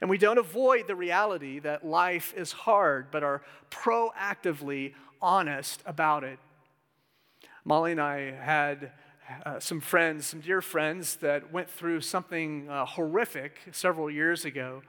And 0.00 0.08
we 0.08 0.18
don't 0.18 0.38
avoid 0.38 0.86
the 0.86 0.94
reality 0.94 1.58
that 1.60 1.84
life 1.84 2.32
is 2.36 2.52
hard, 2.52 3.10
but 3.10 3.24
are 3.24 3.42
proactively 3.70 4.94
honest 5.20 5.82
about 5.86 6.24
it. 6.24 6.38
Molly 7.64 7.92
and 7.92 8.00
I 8.00 8.32
had 8.32 8.92
uh, 9.46 9.60
some 9.60 9.80
friends, 9.80 10.26
some 10.26 10.40
dear 10.40 10.60
friends 10.60 11.16
that 11.16 11.52
went 11.52 11.70
through 11.70 12.00
something 12.00 12.68
uh, 12.68 12.84
horrific 12.84 13.60
several 13.70 14.10
years 14.10 14.44
ago. 14.44 14.82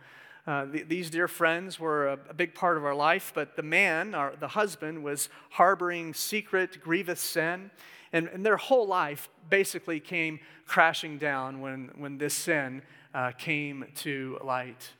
Uh, 0.45 0.65
th- 0.65 0.87
these 0.89 1.09
dear 1.09 1.27
friends 1.27 1.79
were 1.79 2.07
a, 2.09 2.19
a, 2.29 2.33
big 2.33 2.53
part 2.53 2.75
of 2.75 2.83
our 2.83 2.95
life, 2.95 3.31
but 3.33 3.55
the 3.55 3.63
man, 3.63 4.13
our, 4.13 4.33
the 4.37 4.49
husband, 4.49 5.01
was 5.01 5.29
harboring 5.51 6.13
secret, 6.13 6.81
grievous 6.81 7.21
sin. 7.21 7.71
And, 8.11 8.27
and 8.27 8.45
their 8.45 8.57
whole 8.57 8.85
life 8.85 9.29
basically 9.49 9.99
came 9.99 10.39
crashing 10.67 11.17
down 11.17 11.61
when, 11.61 11.91
when 11.95 12.17
this 12.17 12.33
sin 12.33 12.81
uh, 13.13 13.31
came 13.31 13.85
to 13.95 14.37
light. 14.43 14.91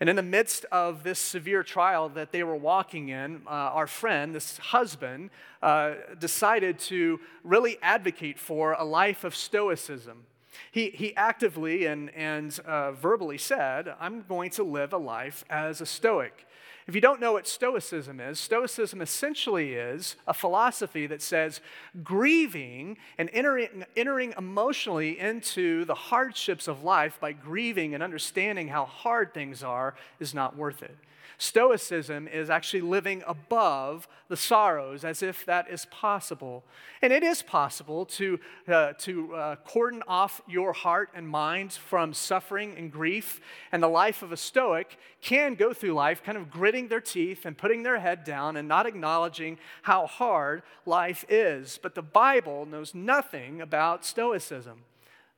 And 0.00 0.10
in 0.10 0.16
the 0.16 0.22
midst 0.22 0.66
of 0.66 1.02
this 1.02 1.18
severe 1.18 1.62
trial 1.62 2.10
that 2.10 2.30
they 2.30 2.42
were 2.42 2.56
walking 2.56 3.08
in, 3.08 3.42
uh, 3.46 3.50
our 3.50 3.86
friend, 3.86 4.34
this 4.34 4.58
husband, 4.58 5.30
uh, 5.62 5.94
decided 6.18 6.78
to 6.80 7.20
really 7.42 7.78
advocate 7.80 8.38
for 8.38 8.72
a 8.72 8.84
life 8.84 9.24
of 9.24 9.34
stoicism. 9.34 10.26
He, 10.70 10.90
he 10.90 11.14
actively 11.16 11.86
and, 11.86 12.10
and 12.10 12.58
uh, 12.66 12.92
verbally 12.92 13.38
said, 13.38 13.94
I'm 14.00 14.22
going 14.22 14.50
to 14.50 14.64
live 14.64 14.92
a 14.92 14.98
life 14.98 15.44
as 15.50 15.80
a 15.80 15.86
Stoic. 15.86 16.46
If 16.86 16.94
you 16.94 17.00
don't 17.00 17.20
know 17.20 17.32
what 17.32 17.46
Stoicism 17.46 18.20
is, 18.20 18.38
Stoicism 18.38 19.00
essentially 19.00 19.72
is 19.72 20.16
a 20.26 20.34
philosophy 20.34 21.06
that 21.06 21.22
says 21.22 21.62
grieving 22.02 22.98
and 23.16 23.30
entering, 23.32 23.86
entering 23.96 24.34
emotionally 24.36 25.18
into 25.18 25.86
the 25.86 25.94
hardships 25.94 26.68
of 26.68 26.84
life 26.84 27.18
by 27.20 27.32
grieving 27.32 27.94
and 27.94 28.02
understanding 28.02 28.68
how 28.68 28.84
hard 28.84 29.32
things 29.32 29.62
are 29.62 29.94
is 30.20 30.34
not 30.34 30.56
worth 30.56 30.82
it. 30.82 30.96
Stoicism 31.38 32.28
is 32.28 32.50
actually 32.50 32.80
living 32.80 33.22
above 33.26 34.08
the 34.28 34.36
sorrows 34.36 35.04
as 35.04 35.22
if 35.22 35.44
that 35.46 35.68
is 35.68 35.86
possible. 35.86 36.64
And 37.02 37.12
it 37.12 37.22
is 37.22 37.42
possible 37.42 38.06
to, 38.06 38.40
uh, 38.68 38.92
to 38.98 39.34
uh, 39.34 39.56
cordon 39.56 40.02
off 40.06 40.40
your 40.48 40.72
heart 40.72 41.10
and 41.14 41.28
mind 41.28 41.72
from 41.72 42.14
suffering 42.14 42.74
and 42.76 42.90
grief. 42.90 43.40
And 43.72 43.82
the 43.82 43.88
life 43.88 44.22
of 44.22 44.32
a 44.32 44.36
Stoic 44.36 44.96
can 45.20 45.54
go 45.54 45.72
through 45.72 45.92
life 45.92 46.22
kind 46.22 46.38
of 46.38 46.50
gritting 46.50 46.73
their 46.82 47.00
teeth 47.00 47.44
and 47.46 47.56
putting 47.56 47.82
their 47.82 47.98
head 47.98 48.24
down 48.24 48.56
and 48.56 48.68
not 48.68 48.86
acknowledging 48.86 49.58
how 49.82 50.06
hard 50.06 50.62
life 50.84 51.24
is. 51.28 51.78
But 51.82 51.94
the 51.94 52.02
Bible 52.02 52.66
knows 52.66 52.94
nothing 52.94 53.60
about 53.60 54.04
Stoicism. 54.04 54.80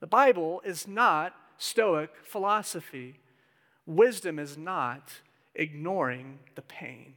The 0.01 0.07
Bible 0.07 0.62
is 0.64 0.88
not 0.88 1.35
Stoic 1.59 2.11
philosophy. 2.25 3.20
Wisdom 3.87 4.38
is 4.38 4.59
not 4.59 5.12
ignoring 5.55 6.38
the 6.55 6.62
pain. 6.62 7.14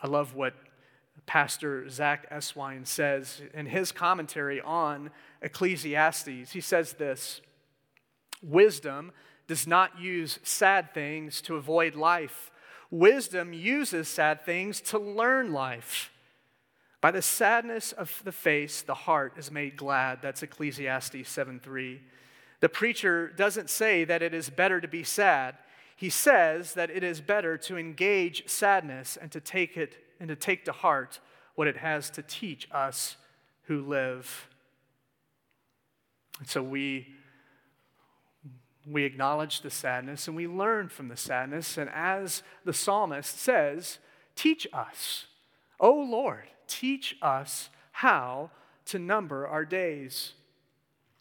I 0.00 0.06
love 0.06 0.34
what 0.34 0.54
Pastor 1.26 1.88
Zack 1.88 2.30
Eswine 2.30 2.86
says 2.86 3.42
in 3.52 3.66
his 3.66 3.92
commentary 3.92 4.60
on 4.60 5.10
Ecclesiastes. 5.42 6.52
He 6.52 6.60
says 6.60 6.94
this 6.94 7.40
Wisdom 8.42 9.12
does 9.48 9.66
not 9.66 9.98
use 9.98 10.38
sad 10.44 10.94
things 10.94 11.40
to 11.42 11.56
avoid 11.56 11.94
life, 11.94 12.52
wisdom 12.90 13.52
uses 13.52 14.06
sad 14.06 14.42
things 14.42 14.80
to 14.80 14.98
learn 14.98 15.52
life. 15.52 16.12
By 17.00 17.10
the 17.10 17.22
sadness 17.22 17.92
of 17.92 18.22
the 18.24 18.32
face, 18.32 18.82
the 18.82 18.94
heart 18.94 19.34
is 19.36 19.50
made 19.50 19.76
glad. 19.76 20.20
That's 20.20 20.42
Ecclesiastes 20.42 21.28
7 21.28 21.60
3. 21.60 22.00
The 22.60 22.68
preacher 22.68 23.28
doesn't 23.28 23.70
say 23.70 24.04
that 24.04 24.22
it 24.22 24.34
is 24.34 24.50
better 24.50 24.80
to 24.80 24.88
be 24.88 25.04
sad. 25.04 25.56
He 25.96 26.10
says 26.10 26.74
that 26.74 26.90
it 26.90 27.04
is 27.04 27.20
better 27.20 27.56
to 27.58 27.76
engage 27.76 28.48
sadness 28.48 29.16
and 29.20 29.30
to 29.32 29.40
take 29.40 29.76
it 29.76 29.96
and 30.20 30.28
to 30.28 30.36
take 30.36 30.64
to 30.64 30.72
heart 30.72 31.20
what 31.54 31.68
it 31.68 31.76
has 31.76 32.10
to 32.10 32.22
teach 32.22 32.68
us 32.72 33.16
who 33.64 33.80
live. 33.82 34.48
And 36.40 36.48
so 36.48 36.62
we 36.62 37.06
we 38.90 39.04
acknowledge 39.04 39.60
the 39.60 39.70
sadness 39.70 40.28
and 40.28 40.36
we 40.36 40.46
learn 40.46 40.88
from 40.88 41.08
the 41.08 41.16
sadness. 41.16 41.76
And 41.76 41.90
as 41.90 42.42
the 42.64 42.72
psalmist 42.72 43.38
says, 43.38 43.98
teach 44.36 44.66
us, 44.72 45.26
O 45.80 45.92
Lord, 45.92 46.44
teach 46.66 47.16
us 47.20 47.70
how 47.92 48.50
to 48.86 48.98
number 48.98 49.46
our 49.46 49.64
days. 49.64 50.32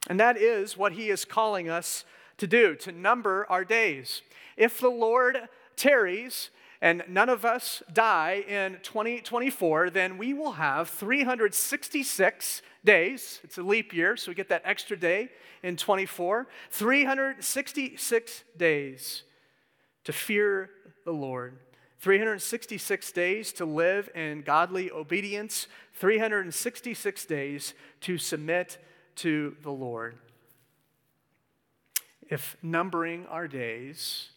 And 0.09 0.19
that 0.19 0.37
is 0.37 0.77
what 0.77 0.93
he 0.93 1.09
is 1.09 1.25
calling 1.25 1.69
us 1.69 2.05
to 2.37 2.47
do, 2.47 2.75
to 2.75 2.91
number 2.91 3.45
our 3.49 3.65
days. 3.65 4.21
If 4.55 4.79
the 4.79 4.89
Lord 4.89 5.37
tarries 5.75 6.49
and 6.81 7.03
none 7.07 7.29
of 7.29 7.43
us 7.43 7.81
die 7.91 8.43
in 8.47 8.77
2024, 8.83 9.89
then 9.89 10.17
we 10.17 10.33
will 10.33 10.53
have 10.53 10.89
366 10.89 12.61
days. 12.85 13.39
It's 13.43 13.57
a 13.57 13.63
leap 13.63 13.93
year, 13.93 14.15
so 14.15 14.31
we 14.31 14.35
get 14.35 14.49
that 14.49 14.61
extra 14.63 14.97
day 14.97 15.29
in 15.63 15.75
24. 15.75 16.47
366 16.69 18.43
days 18.55 19.23
to 20.03 20.13
fear 20.13 20.69
the 21.03 21.13
Lord. 21.13 21.57
366 21.99 23.11
days 23.11 23.51
to 23.53 23.65
live 23.65 24.09
in 24.13 24.41
godly 24.41 24.91
obedience. 24.91 25.67
366 25.93 27.25
days 27.25 27.73
to 28.01 28.17
submit 28.19 28.77
to 29.15 29.55
the 29.63 29.71
Lord. 29.71 30.15
If 32.29 32.55
numbering 32.61 33.25
our 33.27 33.47
days 33.47 34.29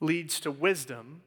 leads 0.00 0.40
to 0.40 0.50
wisdom, 0.50 1.22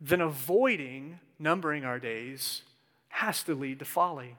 then 0.00 0.20
avoiding 0.20 1.18
numbering 1.38 1.84
our 1.84 1.98
days 1.98 2.62
has 3.08 3.42
to 3.44 3.54
lead 3.54 3.78
to 3.78 3.84
folly. 3.84 4.36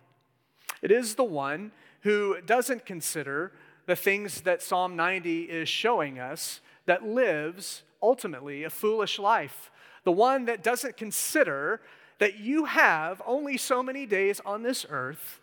It 0.82 0.92
is 0.92 1.16
the 1.16 1.24
one 1.24 1.72
who 2.02 2.38
doesn't 2.46 2.86
consider 2.86 3.52
the 3.86 3.96
things 3.96 4.42
that 4.42 4.62
Psalm 4.62 4.96
90 4.96 5.44
is 5.44 5.68
showing 5.68 6.20
us 6.20 6.62
that 6.86 7.04
lives 7.04 7.84
ultimately 8.02 8.64
a 8.64 8.70
foolish 8.70 9.20
life. 9.20 9.72
The 10.04 10.12
one 10.12 10.46
that 10.46 10.64
doesn't 10.64 10.96
consider 10.96 11.82
that 12.20 12.40
you 12.40 12.66
have 12.66 13.22
only 13.26 13.58
so 13.58 13.84
many 13.84 14.06
days 14.06 14.40
on 14.46 14.64
this 14.64 14.86
earth 14.90 15.40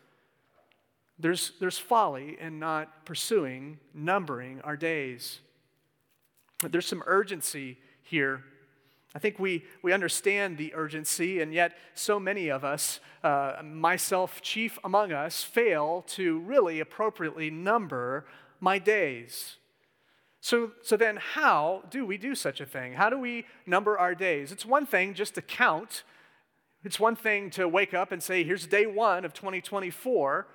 there's, 1.19 1.53
there's 1.61 1.79
folly 1.79 2.37
in 2.41 2.59
not 2.59 3.05
pursuing 3.07 3.79
numbering 3.95 4.61
our 4.63 4.77
days. 4.77 5.41
There's 6.69 6.87
some 6.87 7.03
urgency 7.07 7.79
here. 8.03 8.45
I 9.17 9.19
think 9.19 9.39
we, 9.39 9.65
we 9.81 9.95
understand 9.95 10.59
the 10.59 10.75
urgency, 10.75 11.41
and 11.41 11.51
yet 11.51 11.73
so 11.95 12.21
many 12.21 12.51
of 12.51 12.65
us, 12.67 13.01
uh, 13.25 13.55
myself 13.65 14.43
chief 14.43 14.79
among 14.85 15.11
us, 15.11 15.43
fail 15.43 16.05
to 16.09 16.39
really 16.41 16.81
appropriately 16.81 17.49
number 17.49 18.27
my 18.61 18.79
days. 18.79 19.57
So, 20.43 20.73
so 20.83 20.99
then, 20.99 21.17
how 21.17 21.85
do 21.89 22.05
we 22.05 22.19
do 22.19 22.35
such 22.35 22.61
a 22.61 22.67
thing? 22.67 22.93
How 22.93 23.09
do 23.09 23.19
we 23.19 23.47
number 23.65 23.99
our 23.99 24.15
days? 24.15 24.53
It's 24.53 24.67
one 24.67 24.85
thing 24.85 25.15
just 25.15 25.35
to 25.37 25.41
count. 25.41 26.03
It's 26.85 27.01
one 27.01 27.17
thing 27.17 27.49
to 27.53 27.67
wake 27.67 27.95
up 27.95 28.13
and 28.13 28.23
say, 28.23 28.45
here's 28.45 28.67
day 28.67 28.85
one 28.85 29.25
of 29.25 29.33
2024. 29.33 30.47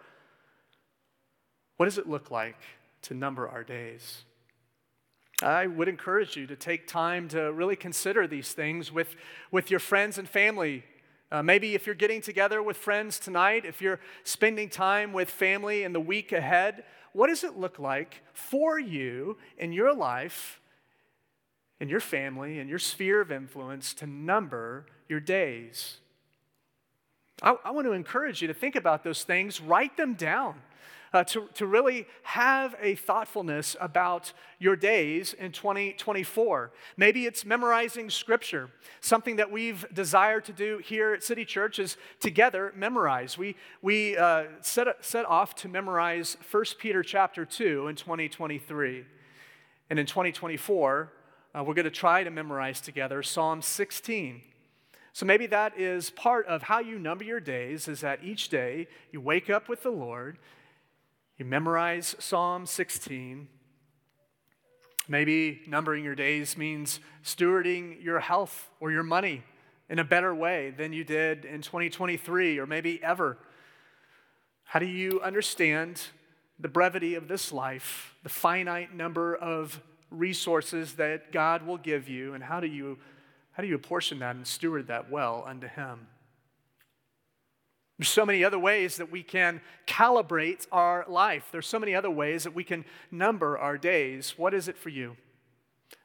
What 1.77 1.85
does 1.85 1.97
it 1.97 2.07
look 2.07 2.29
like 2.29 2.57
to 3.01 3.15
number 3.15 3.49
our 3.49 3.63
days? 3.63 4.23
I 5.41 5.65
would 5.65 5.87
encourage 5.87 6.37
you 6.37 6.45
to 6.47 6.55
take 6.55 6.87
time 6.87 7.27
to 7.29 7.51
really 7.51 7.75
consider 7.75 8.27
these 8.27 8.53
things 8.53 8.91
with, 8.91 9.15
with 9.49 9.71
your 9.71 9.79
friends 9.79 10.17
and 10.17 10.29
family. 10.29 10.83
Uh, 11.31 11.41
maybe 11.41 11.73
if 11.73 11.85
you're 11.85 11.95
getting 11.95 12.21
together 12.21 12.61
with 12.61 12.77
friends 12.77 13.19
tonight, 13.19 13.65
if 13.65 13.81
you're 13.81 13.99
spending 14.23 14.69
time 14.69 15.13
with 15.13 15.29
family 15.29 15.83
in 15.83 15.93
the 15.93 15.99
week 15.99 16.31
ahead, 16.31 16.83
what 17.13 17.27
does 17.27 17.43
it 17.43 17.57
look 17.57 17.79
like 17.79 18.21
for 18.33 18.79
you 18.79 19.37
in 19.57 19.73
your 19.73 19.93
life, 19.93 20.59
in 21.79 21.89
your 21.89 21.99
family, 21.99 22.59
in 22.59 22.67
your 22.67 22.79
sphere 22.79 23.21
of 23.21 23.31
influence 23.31 23.93
to 23.95 24.05
number 24.05 24.85
your 25.09 25.19
days? 25.19 25.97
I, 27.41 27.55
I 27.65 27.71
want 27.71 27.87
to 27.87 27.93
encourage 27.93 28.41
you 28.41 28.47
to 28.47 28.53
think 28.53 28.75
about 28.75 29.03
those 29.03 29.23
things, 29.23 29.59
write 29.59 29.97
them 29.97 30.13
down 30.13 30.55
uh, 31.13 31.23
to, 31.25 31.47
to 31.55 31.65
really 31.65 32.07
have 32.23 32.75
a 32.81 32.95
thoughtfulness 32.95 33.75
about 33.79 34.31
your 34.59 34.75
days 34.75 35.33
in 35.33 35.51
2024. 35.51 36.71
Maybe 36.95 37.25
it's 37.25 37.45
memorizing 37.45 38.09
scripture. 38.09 38.69
Something 39.01 39.35
that 39.35 39.51
we've 39.51 39.85
desired 39.93 40.45
to 40.45 40.53
do 40.53 40.79
here 40.83 41.13
at 41.13 41.23
City 41.23 41.43
Church 41.43 41.79
is 41.79 41.97
together 42.19 42.71
memorize. 42.75 43.37
We, 43.37 43.55
we 43.81 44.17
uh, 44.17 44.45
set, 44.61 44.87
set 45.01 45.25
off 45.25 45.55
to 45.55 45.67
memorize 45.67 46.37
1 46.49 46.63
Peter 46.79 47.03
chapter 47.03 47.45
2 47.45 47.87
in 47.87 47.95
2023. 47.95 49.05
And 49.89 49.99
in 49.99 50.05
2024, 50.05 51.11
uh, 51.53 51.63
we're 51.63 51.73
going 51.73 51.83
to 51.83 51.91
try 51.91 52.23
to 52.23 52.31
memorize 52.31 52.79
together 52.79 53.21
Psalm 53.21 53.61
16. 53.61 54.41
So 55.13 55.25
maybe 55.25 55.45
that 55.47 55.77
is 55.77 56.09
part 56.09 56.45
of 56.45 56.63
how 56.63 56.79
you 56.79 56.97
number 56.97 57.25
your 57.25 57.41
days, 57.41 57.89
is 57.89 57.99
that 57.99 58.23
each 58.23 58.47
day 58.47 58.87
you 59.11 59.19
wake 59.19 59.49
up 59.49 59.67
with 59.67 59.83
the 59.83 59.91
Lord 59.91 60.37
you 61.41 61.45
memorize 61.45 62.15
Psalm 62.19 62.67
16. 62.67 63.47
Maybe 65.07 65.61
numbering 65.65 66.03
your 66.03 66.13
days 66.13 66.55
means 66.55 66.99
stewarding 67.25 67.95
your 67.99 68.19
health 68.19 68.69
or 68.79 68.91
your 68.91 69.01
money 69.01 69.41
in 69.89 69.97
a 69.97 70.03
better 70.03 70.35
way 70.35 70.69
than 70.69 70.93
you 70.93 71.03
did 71.03 71.43
in 71.43 71.63
2023 71.63 72.59
or 72.59 72.67
maybe 72.67 73.01
ever. 73.01 73.39
How 74.65 74.77
do 74.77 74.85
you 74.85 75.19
understand 75.21 76.03
the 76.59 76.67
brevity 76.67 77.15
of 77.15 77.27
this 77.27 77.51
life, 77.51 78.13
the 78.21 78.29
finite 78.29 78.93
number 78.93 79.35
of 79.35 79.81
resources 80.11 80.93
that 80.93 81.31
God 81.31 81.65
will 81.65 81.79
give 81.79 82.07
you, 82.07 82.35
and 82.35 82.43
how 82.43 82.59
do 82.59 82.67
you, 82.67 82.99
how 83.53 83.63
do 83.63 83.67
you 83.67 83.73
apportion 83.73 84.19
that 84.19 84.35
and 84.35 84.45
steward 84.45 84.85
that 84.89 85.09
well 85.09 85.43
unto 85.47 85.67
Him? 85.67 86.05
There's 88.01 88.09
so 88.09 88.25
many 88.25 88.43
other 88.43 88.57
ways 88.57 88.97
that 88.97 89.11
we 89.11 89.21
can 89.21 89.61
calibrate 89.85 90.65
our 90.71 91.05
life. 91.07 91.49
There's 91.51 91.67
so 91.67 91.77
many 91.77 91.93
other 91.93 92.09
ways 92.09 92.45
that 92.45 92.55
we 92.55 92.63
can 92.63 92.83
number 93.11 93.59
our 93.59 93.77
days. 93.77 94.33
What 94.39 94.55
is 94.55 94.67
it 94.67 94.75
for 94.75 94.89
you? 94.89 95.17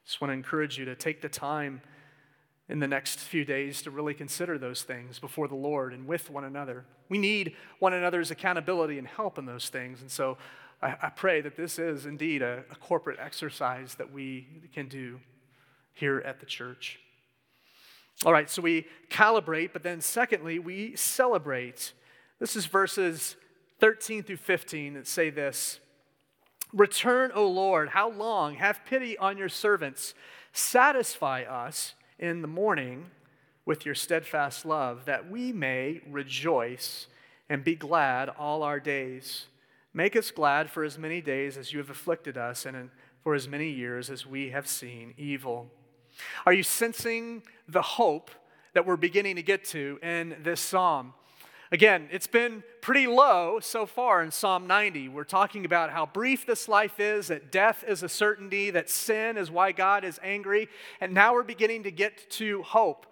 Just 0.04 0.20
want 0.20 0.28
to 0.28 0.34
encourage 0.34 0.76
you 0.76 0.84
to 0.84 0.94
take 0.94 1.22
the 1.22 1.30
time 1.30 1.80
in 2.68 2.80
the 2.80 2.86
next 2.86 3.20
few 3.20 3.46
days 3.46 3.80
to 3.80 3.90
really 3.90 4.12
consider 4.12 4.58
those 4.58 4.82
things 4.82 5.18
before 5.18 5.48
the 5.48 5.54
Lord 5.54 5.94
and 5.94 6.06
with 6.06 6.28
one 6.28 6.44
another. 6.44 6.84
We 7.08 7.16
need 7.16 7.56
one 7.78 7.94
another's 7.94 8.30
accountability 8.30 8.98
and 8.98 9.08
help 9.08 9.38
in 9.38 9.46
those 9.46 9.70
things. 9.70 10.02
And 10.02 10.10
so 10.10 10.36
I, 10.82 10.96
I 11.00 11.08
pray 11.08 11.40
that 11.40 11.56
this 11.56 11.78
is 11.78 12.04
indeed 12.04 12.42
a, 12.42 12.62
a 12.70 12.74
corporate 12.74 13.18
exercise 13.18 13.94
that 13.94 14.12
we 14.12 14.46
can 14.74 14.88
do 14.88 15.18
here 15.94 16.18
at 16.26 16.40
the 16.40 16.46
church. 16.46 17.00
All 18.24 18.32
right, 18.32 18.48
so 18.48 18.62
we 18.62 18.86
calibrate, 19.10 19.72
but 19.72 19.82
then 19.82 20.00
secondly, 20.00 20.58
we 20.58 20.96
celebrate. 20.96 21.92
This 22.38 22.56
is 22.56 22.66
verses 22.66 23.36
13 23.80 24.22
through 24.22 24.38
15 24.38 24.94
that 24.94 25.06
say 25.06 25.30
this 25.30 25.80
Return, 26.72 27.30
O 27.34 27.46
Lord, 27.46 27.90
how 27.90 28.10
long? 28.10 28.54
Have 28.56 28.84
pity 28.84 29.16
on 29.18 29.36
your 29.36 29.48
servants. 29.48 30.14
Satisfy 30.52 31.42
us 31.42 31.94
in 32.18 32.40
the 32.40 32.48
morning 32.48 33.06
with 33.66 33.84
your 33.84 33.94
steadfast 33.94 34.64
love, 34.64 35.04
that 35.04 35.30
we 35.30 35.52
may 35.52 36.00
rejoice 36.08 37.08
and 37.48 37.62
be 37.62 37.74
glad 37.74 38.28
all 38.28 38.62
our 38.62 38.80
days. 38.80 39.46
Make 39.92 40.16
us 40.16 40.30
glad 40.30 40.70
for 40.70 40.84
as 40.84 40.98
many 40.98 41.20
days 41.20 41.56
as 41.56 41.72
you 41.72 41.78
have 41.78 41.90
afflicted 41.90 42.38
us, 42.38 42.64
and 42.64 42.90
for 43.22 43.34
as 43.34 43.48
many 43.48 43.70
years 43.70 44.08
as 44.08 44.26
we 44.26 44.50
have 44.50 44.66
seen 44.66 45.14
evil. 45.16 45.68
Are 46.44 46.52
you 46.52 46.62
sensing 46.62 47.42
the 47.68 47.82
hope 47.82 48.30
that 48.74 48.86
we're 48.86 48.96
beginning 48.96 49.36
to 49.36 49.42
get 49.42 49.64
to 49.66 49.98
in 50.02 50.36
this 50.42 50.60
psalm? 50.60 51.14
Again, 51.72 52.08
it's 52.12 52.28
been 52.28 52.62
pretty 52.80 53.08
low 53.08 53.58
so 53.60 53.86
far 53.86 54.22
in 54.22 54.30
Psalm 54.30 54.68
90. 54.68 55.08
We're 55.08 55.24
talking 55.24 55.64
about 55.64 55.90
how 55.90 56.06
brief 56.06 56.46
this 56.46 56.68
life 56.68 57.00
is, 57.00 57.26
that 57.28 57.50
death 57.50 57.84
is 57.88 58.04
a 58.04 58.08
certainty, 58.08 58.70
that 58.70 58.88
sin 58.88 59.36
is 59.36 59.50
why 59.50 59.72
God 59.72 60.04
is 60.04 60.20
angry, 60.22 60.68
and 61.00 61.12
now 61.12 61.34
we're 61.34 61.42
beginning 61.42 61.82
to 61.82 61.90
get 61.90 62.30
to 62.30 62.62
hope. 62.62 63.06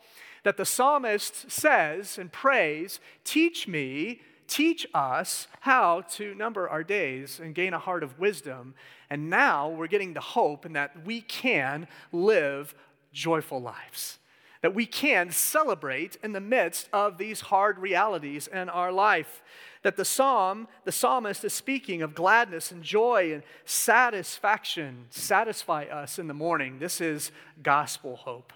that 0.44 0.58
the 0.58 0.64
psalmist 0.66 1.50
says 1.50 2.18
and 2.18 2.30
prays, 2.30 3.00
Teach 3.24 3.66
me, 3.66 4.20
teach 4.46 4.86
us 4.94 5.48
how 5.60 6.02
to 6.02 6.34
number 6.34 6.68
our 6.68 6.84
days 6.84 7.40
and 7.40 7.54
gain 7.54 7.72
a 7.72 7.78
heart 7.78 8.02
of 8.02 8.18
wisdom. 8.18 8.74
And 9.10 9.30
now 9.30 9.70
we're 9.70 9.86
getting 9.86 10.12
the 10.12 10.20
hope 10.20 10.66
in 10.66 10.74
that 10.74 11.04
we 11.04 11.22
can 11.22 11.88
live 12.12 12.74
joyful 13.14 13.62
lives 13.62 14.18
that 14.64 14.74
we 14.74 14.86
can 14.86 15.30
celebrate 15.30 16.16
in 16.22 16.32
the 16.32 16.40
midst 16.40 16.88
of 16.90 17.18
these 17.18 17.42
hard 17.42 17.78
realities 17.78 18.46
in 18.46 18.70
our 18.70 18.90
life. 18.90 19.42
That 19.82 19.98
the 19.98 20.06
psalm, 20.06 20.68
the 20.84 20.90
psalmist 20.90 21.44
is 21.44 21.52
speaking 21.52 22.00
of 22.00 22.14
gladness 22.14 22.70
and 22.70 22.82
joy 22.82 23.34
and 23.34 23.42
satisfaction, 23.66 25.04
satisfy 25.10 25.84
us 25.84 26.18
in 26.18 26.28
the 26.28 26.32
morning. 26.32 26.78
This 26.78 27.02
is 27.02 27.30
gospel 27.62 28.16
hope. 28.16 28.54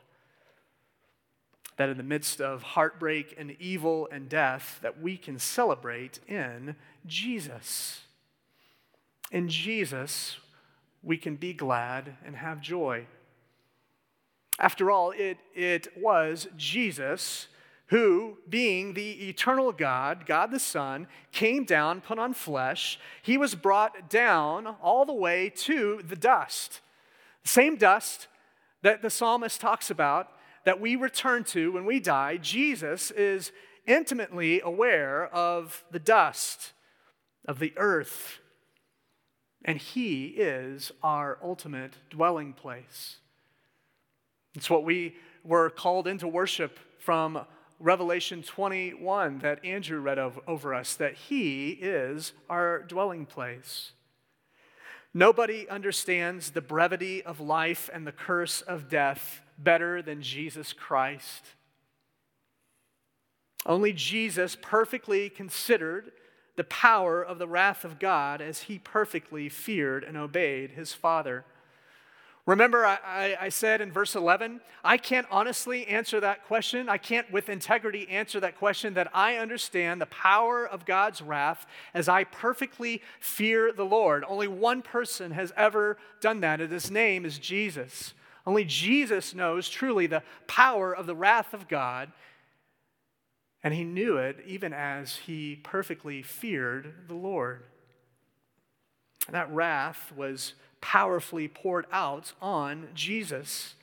That 1.77 1.91
in 1.91 1.99
the 1.99 2.03
midst 2.03 2.41
of 2.41 2.63
heartbreak 2.63 3.35
and 3.37 3.55
evil 3.61 4.09
and 4.11 4.31
death, 4.31 4.79
that 4.81 5.03
we 5.03 5.19
can 5.19 5.39
celebrate 5.39 6.21
in 6.27 6.75
Jesus. 7.05 8.01
In 9.31 9.51
Jesus, 9.51 10.39
we 11.03 11.19
can 11.19 11.37
be 11.37 11.53
glad 11.53 12.17
and 12.25 12.35
have 12.35 12.63
joy. 12.63 13.05
After 14.59 14.91
all, 14.91 15.13
it, 15.13 15.39
it 15.55 15.89
was 15.97 16.49
Jesus 16.57 17.49
who, 17.89 18.37
being 18.49 18.93
the 18.93 19.29
eternal 19.29 19.73
God, 19.73 20.27
God 20.27 20.51
the 20.51 20.61
Son, 20.61 21.07
came 21.33 21.65
down, 21.65 22.03
put 22.03 22.19
on 22.19 22.35
flesh. 22.35 23.01
He 23.23 23.39
was 23.39 23.55
brought 23.55 24.11
down 24.11 24.67
all 24.83 25.07
the 25.07 25.15
way 25.15 25.51
to 25.57 26.03
the 26.07 26.17
dust. 26.17 26.81
The 27.45 27.49
same 27.49 27.77
dust 27.77 28.27
that 28.83 29.01
the 29.01 29.11
psalmist 29.11 29.61
talks 29.61 29.91
about 29.91 30.29
that 30.65 30.81
we 30.81 30.97
return 30.97 31.45
to 31.45 31.73
when 31.73 31.87
we 31.87 31.99
die. 31.99 32.37
Jesus 32.37 33.11
is 33.11 33.53
intimately 33.87 34.61
aware 34.61 35.27
of 35.29 35.83
the 35.91 35.99
dust 35.99 36.73
of 37.47 37.59
the 37.59 37.73
earth, 37.79 38.39
and 39.65 39.79
He 39.79 40.27
is 40.27 40.93
our 41.03 41.39
ultimate 41.43 41.95
dwelling 42.11 42.53
place. 42.53 43.17
It's 44.59 44.69
what 44.69 44.83
we 44.83 45.15
were 45.45 45.71
called 45.71 46.09
into 46.09 46.27
worship 46.27 46.81
from 46.99 47.47
Revelation 47.79 48.43
21 48.43 49.39
that 49.39 49.65
Andrew 49.65 50.01
read 50.01 50.19
over 50.19 50.75
us, 50.75 50.97
that 50.97 51.15
He 51.15 51.79
is 51.81 52.33
our 52.51 52.83
dwelling 52.83 53.25
place. 53.25 53.93
Nobody 55.15 55.69
understands 55.69 56.51
the 56.51 56.61
brevity 56.61 57.23
of 57.23 57.39
life 57.39 57.89
and 57.95 58.05
the 58.05 58.11
curse 58.11 58.63
of 58.63 58.89
death 58.89 59.43
better 59.57 60.03
than 60.03 60.23
Jesus 60.23 60.73
Christ. 60.73 61.45
Only 63.65 63.93
Jesus 63.93 64.57
perfectly 64.61 65.31
considered 65.31 66.11
the 66.57 66.65
power 66.65 67.23
of 67.23 67.39
the 67.39 67.47
wrath 67.47 67.85
of 67.85 68.01
God 68.01 68.41
as 68.41 68.63
he 68.63 68.81
perfectly 68.81 69.49
feared 69.49 70.03
and 70.03 70.17
obeyed 70.17 70.73
his 70.73 70.93
Father. 70.93 71.45
Remember, 72.49 72.87
I, 72.87 73.37
I, 73.39 73.51
said 73.51 73.83
in 73.83 73.93
verse 73.93 74.17
11, 74.17 74.63
I 74.83 74.97
can't 74.97 75.27
honestly 75.31 75.87
answer 75.87 76.19
that 76.21 76.47
question. 76.47 76.89
I 76.89 76.97
can't 76.97 77.31
with 77.31 77.51
integrity 77.51 78.09
answer 78.09 78.41
that 78.41 78.57
question 78.57 78.95
that 78.95 79.11
I 79.13 79.37
understand 79.37 80.01
the 80.01 80.07
power 80.07 80.67
of 80.67 80.87
God's 80.87 81.21
wrath 81.21 81.67
as 81.93 82.09
I 82.09 82.25
perfectly 82.25 83.03
fear 83.21 83.71
the 83.71 83.85
Lord. 83.85 84.25
Only 84.27 84.49
one 84.49 84.81
person 84.81 85.33
has 85.33 85.53
ever 85.59 85.99
done 86.23 86.41
that, 86.41 86.63
and 86.63 86.73
his 86.73 86.91
name 86.91 87.27
is 87.27 87.39
Jesus. 87.39 88.15
Only 88.47 88.65
Jesus 88.65 89.35
knows 89.35 89.69
truly 89.69 90.07
the 90.07 90.23
power 90.47 90.97
of 90.97 91.05
the 91.05 91.15
wrath 91.15 91.53
of 91.53 91.69
God, 91.69 92.11
and 93.63 93.75
he 93.75 93.85
knew 93.85 94.17
it 94.17 94.43
even 94.47 94.73
as 94.73 95.17
he 95.17 95.57
perfectly 95.57 96.23
feared 96.23 96.95
the 97.09 97.15
Lord. 97.15 97.65
And 99.27 99.35
that 99.35 99.53
wrath 99.53 100.15
was 100.17 100.55
powerfully 100.81 101.49
poured 101.49 101.87
out 101.93 102.33
on 102.41 102.89
Jesus. 102.95 103.75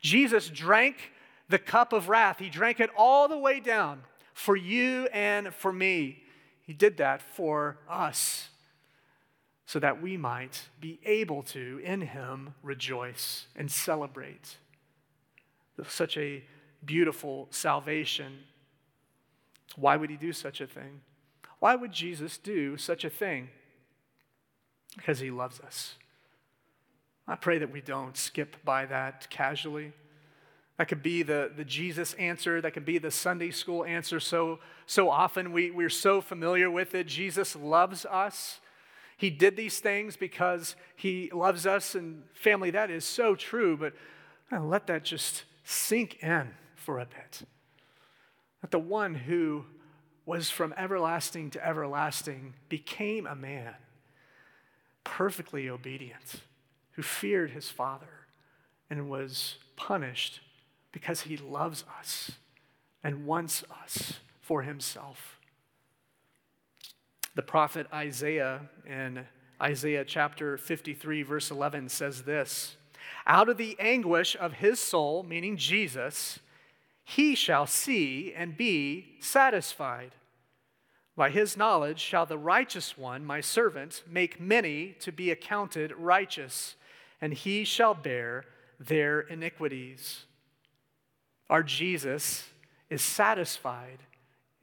Jesus 0.00 0.48
drank 0.48 1.12
the 1.48 1.58
cup 1.58 1.92
of 1.92 2.08
wrath, 2.08 2.38
he 2.38 2.48
drank 2.48 2.80
it 2.80 2.90
all 2.96 3.28
the 3.28 3.38
way 3.38 3.60
down 3.60 4.02
for 4.32 4.56
you 4.56 5.08
and 5.12 5.54
for 5.54 5.72
me. 5.72 6.22
He 6.62 6.72
did 6.72 6.96
that 6.96 7.22
for 7.22 7.78
us 7.88 8.48
so 9.66 9.78
that 9.78 10.00
we 10.00 10.16
might 10.16 10.68
be 10.80 10.98
able 11.04 11.42
to, 11.42 11.80
in 11.84 12.02
him, 12.02 12.54
rejoice 12.62 13.46
and 13.56 13.70
celebrate 13.70 14.56
such 15.88 16.16
a 16.16 16.44
beautiful 16.84 17.48
salvation. 17.50 18.40
Why 19.76 19.96
would 19.96 20.10
he 20.10 20.16
do 20.16 20.32
such 20.32 20.60
a 20.60 20.66
thing? 20.66 21.00
Why 21.58 21.74
would 21.74 21.92
Jesus 21.92 22.38
do 22.38 22.76
such 22.76 23.04
a 23.04 23.10
thing? 23.10 23.48
Because 24.96 25.20
he 25.20 25.30
loves 25.30 25.60
us. 25.60 25.96
I 27.26 27.36
pray 27.36 27.58
that 27.58 27.72
we 27.72 27.80
don't 27.80 28.16
skip 28.16 28.56
by 28.64 28.84
that 28.86 29.28
casually. 29.30 29.92
That 30.76 30.88
could 30.88 31.02
be 31.02 31.22
the, 31.22 31.50
the 31.56 31.64
Jesus 31.64 32.14
answer. 32.14 32.60
That 32.60 32.72
could 32.72 32.84
be 32.84 32.98
the 32.98 33.10
Sunday 33.10 33.50
school 33.50 33.84
answer. 33.84 34.20
So, 34.20 34.58
so 34.86 35.08
often 35.08 35.52
we, 35.52 35.70
we're 35.70 35.88
so 35.88 36.20
familiar 36.20 36.70
with 36.70 36.94
it. 36.94 37.06
Jesus 37.06 37.56
loves 37.56 38.04
us. 38.04 38.60
He 39.16 39.30
did 39.30 39.56
these 39.56 39.78
things 39.78 40.16
because 40.16 40.74
he 40.96 41.30
loves 41.32 41.66
us. 41.66 41.94
And 41.94 42.24
family, 42.34 42.70
that 42.72 42.90
is 42.90 43.04
so 43.04 43.34
true. 43.34 43.76
But 43.76 43.94
let 44.50 44.86
that 44.88 45.04
just 45.04 45.44
sink 45.64 46.22
in 46.22 46.50
for 46.74 46.98
a 46.98 47.06
bit. 47.06 47.42
That 48.60 48.70
the 48.70 48.78
one 48.78 49.14
who 49.14 49.64
was 50.26 50.50
from 50.50 50.74
everlasting 50.76 51.50
to 51.50 51.66
everlasting 51.66 52.54
became 52.68 53.26
a 53.26 53.36
man, 53.36 53.74
perfectly 55.04 55.70
obedient 55.70 56.40
who 56.94 57.02
feared 57.02 57.50
his 57.50 57.68
father 57.68 58.26
and 58.88 59.08
was 59.08 59.56
punished 59.76 60.40
because 60.92 61.22
he 61.22 61.36
loves 61.36 61.84
us 61.98 62.32
and 63.02 63.26
wants 63.26 63.64
us 63.82 64.14
for 64.40 64.62
himself. 64.62 65.38
The 67.34 67.42
prophet 67.42 67.86
Isaiah 67.92 68.60
in 68.86 69.26
Isaiah 69.60 70.04
chapter 70.04 70.56
53, 70.56 71.22
verse 71.22 71.50
11 71.50 71.88
says 71.88 72.22
this 72.22 72.76
Out 73.26 73.48
of 73.48 73.56
the 73.56 73.76
anguish 73.80 74.36
of 74.38 74.54
his 74.54 74.78
soul, 74.78 75.24
meaning 75.24 75.56
Jesus, 75.56 76.38
he 77.02 77.34
shall 77.34 77.66
see 77.66 78.32
and 78.34 78.56
be 78.56 79.16
satisfied. 79.20 80.12
By 81.16 81.30
his 81.30 81.56
knowledge 81.56 82.00
shall 82.00 82.26
the 82.26 82.38
righteous 82.38 82.98
one, 82.98 83.24
my 83.24 83.40
servant, 83.40 84.02
make 84.08 84.40
many 84.40 84.96
to 85.00 85.12
be 85.12 85.30
accounted 85.30 85.92
righteous 85.96 86.76
and 87.24 87.32
he 87.32 87.64
shall 87.64 87.94
bear 87.94 88.44
their 88.78 89.20
iniquities. 89.20 90.26
Our 91.48 91.62
Jesus 91.62 92.50
is 92.90 93.00
satisfied 93.00 94.00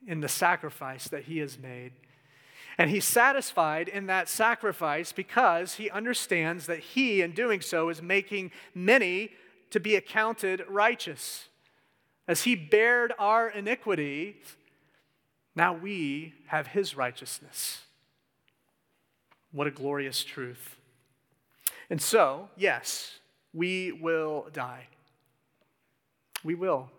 in 0.06 0.22
the 0.22 0.28
sacrifice 0.28 1.08
that 1.08 1.24
he 1.24 1.40
has 1.40 1.58
made. 1.58 1.94
And 2.78 2.92
he's 2.92 3.04
satisfied 3.04 3.88
in 3.88 4.06
that 4.06 4.30
sacrifice 4.30 5.12
because 5.12 5.74
he 5.74 5.90
understands 5.90 6.68
that 6.68 6.78
he, 6.78 7.24
in 7.24 7.32
doing 7.32 7.62
so, 7.62 7.90
is 7.90 8.00
making 8.00 8.52
many 8.76 9.32
to 9.72 9.80
be 9.80 9.96
accounted 9.96 10.64
righteous. 10.70 11.48
As 12.28 12.44
he 12.44 12.54
bared 12.54 13.12
our 13.18 13.50
iniquity, 13.50 14.36
now 15.56 15.74
we 15.74 16.36
have 16.46 16.68
his 16.68 16.96
righteousness. 16.96 17.86
What 19.52 19.66
a 19.66 19.72
glorious 19.72 20.24
truth. 20.24 20.78
And 21.92 22.02
so, 22.02 22.48
yes, 22.56 23.20
we 23.54 23.92
will 23.92 24.48
die. 24.54 24.88
We 26.42 26.56
will. 26.56 26.90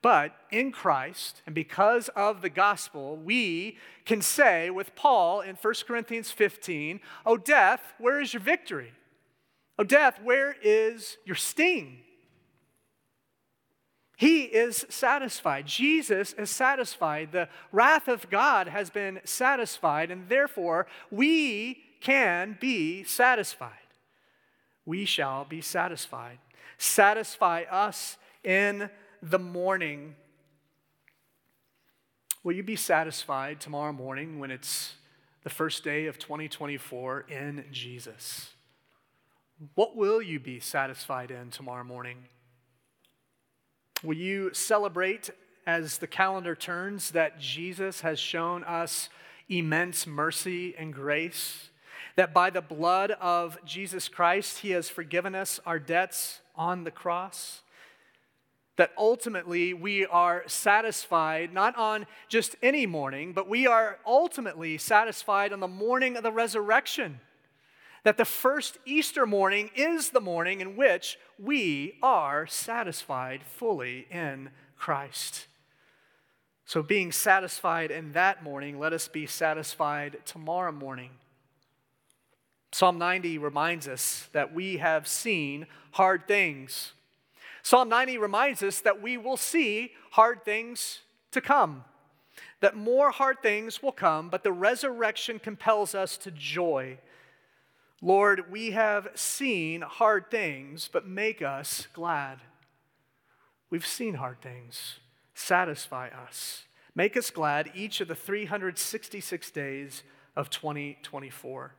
But 0.00 0.32
in 0.52 0.70
Christ, 0.70 1.42
and 1.44 1.56
because 1.56 2.08
of 2.10 2.40
the 2.40 2.48
gospel, 2.48 3.16
we 3.16 3.78
can 4.04 4.22
say 4.22 4.70
with 4.70 4.94
Paul 4.94 5.40
in 5.40 5.56
1 5.56 5.74
Corinthians 5.88 6.30
15, 6.30 7.00
Oh, 7.26 7.36
death, 7.36 7.80
where 7.98 8.20
is 8.20 8.32
your 8.32 8.42
victory? 8.42 8.92
Oh, 9.76 9.82
death, 9.82 10.20
where 10.22 10.54
is 10.62 11.16
your 11.24 11.34
sting? 11.34 11.98
He 14.16 14.44
is 14.44 14.86
satisfied. 14.88 15.66
Jesus 15.66 16.32
is 16.34 16.48
satisfied. 16.48 17.32
The 17.32 17.48
wrath 17.72 18.06
of 18.06 18.30
God 18.30 18.68
has 18.68 18.88
been 18.88 19.18
satisfied, 19.24 20.12
and 20.12 20.28
therefore 20.28 20.86
we 21.10 21.82
can 22.00 22.56
be 22.60 23.02
satisfied 23.02 23.72
we 24.86 25.04
shall 25.04 25.44
be 25.44 25.60
satisfied. 25.60 26.38
Satisfy 26.78 27.64
us 27.70 28.16
in 28.42 28.88
the 29.22 29.38
morning. 29.38 30.14
Will 32.44 32.54
you 32.54 32.62
be 32.62 32.76
satisfied 32.76 33.60
tomorrow 33.60 33.92
morning 33.92 34.38
when 34.38 34.50
it's 34.50 34.94
the 35.42 35.50
first 35.50 35.82
day 35.84 36.06
of 36.06 36.18
2024 36.18 37.26
in 37.28 37.64
Jesus? 37.72 38.50
What 39.74 39.96
will 39.96 40.22
you 40.22 40.38
be 40.38 40.60
satisfied 40.60 41.30
in 41.30 41.50
tomorrow 41.50 41.84
morning? 41.84 42.18
Will 44.02 44.16
you 44.16 44.52
celebrate 44.52 45.30
as 45.66 45.98
the 45.98 46.06
calendar 46.06 46.54
turns 46.54 47.10
that 47.10 47.40
Jesus 47.40 48.02
has 48.02 48.20
shown 48.20 48.62
us 48.64 49.08
immense 49.48 50.06
mercy 50.06 50.74
and 50.76 50.92
grace? 50.92 51.70
That 52.16 52.34
by 52.34 52.50
the 52.50 52.62
blood 52.62 53.12
of 53.12 53.58
Jesus 53.64 54.08
Christ, 54.08 54.58
he 54.58 54.70
has 54.70 54.88
forgiven 54.88 55.34
us 55.34 55.60
our 55.64 55.78
debts 55.78 56.40
on 56.56 56.84
the 56.84 56.90
cross? 56.90 57.62
that 58.76 58.92
ultimately 58.96 59.74
we 59.74 60.06
are 60.06 60.44
satisfied 60.46 61.52
not 61.52 61.76
on 61.76 62.06
just 62.28 62.56
any 62.62 62.86
morning, 62.86 63.32
but 63.32 63.48
we 63.48 63.66
are 63.66 63.98
ultimately 64.06 64.78
satisfied 64.78 65.52
on 65.52 65.60
the 65.60 65.68
morning 65.68 66.16
of 66.16 66.22
the 66.22 66.32
resurrection. 66.32 67.20
That 68.04 68.18
the 68.18 68.24
first 68.24 68.78
Easter 68.84 69.26
morning 69.26 69.70
is 69.74 70.10
the 70.10 70.20
morning 70.20 70.60
in 70.60 70.76
which 70.76 71.18
we 71.38 71.94
are 72.02 72.46
satisfied 72.46 73.42
fully 73.42 74.06
in 74.10 74.50
Christ. 74.76 75.48
So, 76.66 76.82
being 76.82 77.12
satisfied 77.12 77.90
in 77.90 78.12
that 78.12 78.42
morning, 78.42 78.78
let 78.78 78.92
us 78.92 79.08
be 79.08 79.26
satisfied 79.26 80.18
tomorrow 80.24 80.72
morning. 80.72 81.10
Psalm 82.72 82.98
90 82.98 83.38
reminds 83.38 83.88
us 83.88 84.28
that 84.32 84.52
we 84.52 84.76
have 84.76 85.08
seen 85.08 85.66
hard 85.92 86.26
things 86.28 86.92
Psalm 87.66 87.88
90 87.88 88.18
reminds 88.18 88.62
us 88.62 88.80
that 88.82 89.02
we 89.02 89.16
will 89.16 89.36
see 89.36 89.90
hard 90.12 90.44
things 90.44 91.00
to 91.32 91.40
come, 91.40 91.82
that 92.60 92.76
more 92.76 93.10
hard 93.10 93.42
things 93.42 93.82
will 93.82 93.90
come, 93.90 94.30
but 94.30 94.44
the 94.44 94.52
resurrection 94.52 95.40
compels 95.40 95.92
us 95.92 96.16
to 96.16 96.30
joy. 96.30 96.96
Lord, 98.00 98.52
we 98.52 98.70
have 98.70 99.08
seen 99.16 99.80
hard 99.80 100.30
things, 100.30 100.88
but 100.92 101.08
make 101.08 101.42
us 101.42 101.88
glad. 101.92 102.38
We've 103.68 103.84
seen 103.84 104.14
hard 104.14 104.40
things. 104.40 105.00
Satisfy 105.34 106.10
us. 106.10 106.66
Make 106.94 107.16
us 107.16 107.32
glad 107.32 107.72
each 107.74 108.00
of 108.00 108.06
the 108.06 108.14
366 108.14 109.50
days 109.50 110.04
of 110.36 110.50
2024. 110.50 111.74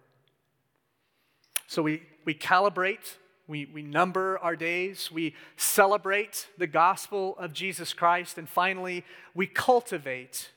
So 1.67 1.83
we, 1.83 2.03
we 2.25 2.33
calibrate 2.33 3.17
we, 3.47 3.65
we 3.65 3.81
number 3.81 4.37
our 4.39 4.57
days, 4.57 5.09
we 5.09 5.33
celebrate 5.55 6.47
the 6.57 6.67
gospel 6.67 7.35
of 7.37 7.53
Jesus 7.53 7.93
Christ, 7.93 8.37
and 8.37 8.47
finally, 8.47 9.05
we 9.33 9.47
cultivate. 9.47 10.51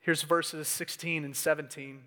Here's 0.00 0.22
verses 0.22 0.68
16 0.68 1.24
and 1.24 1.36
17. 1.36 2.00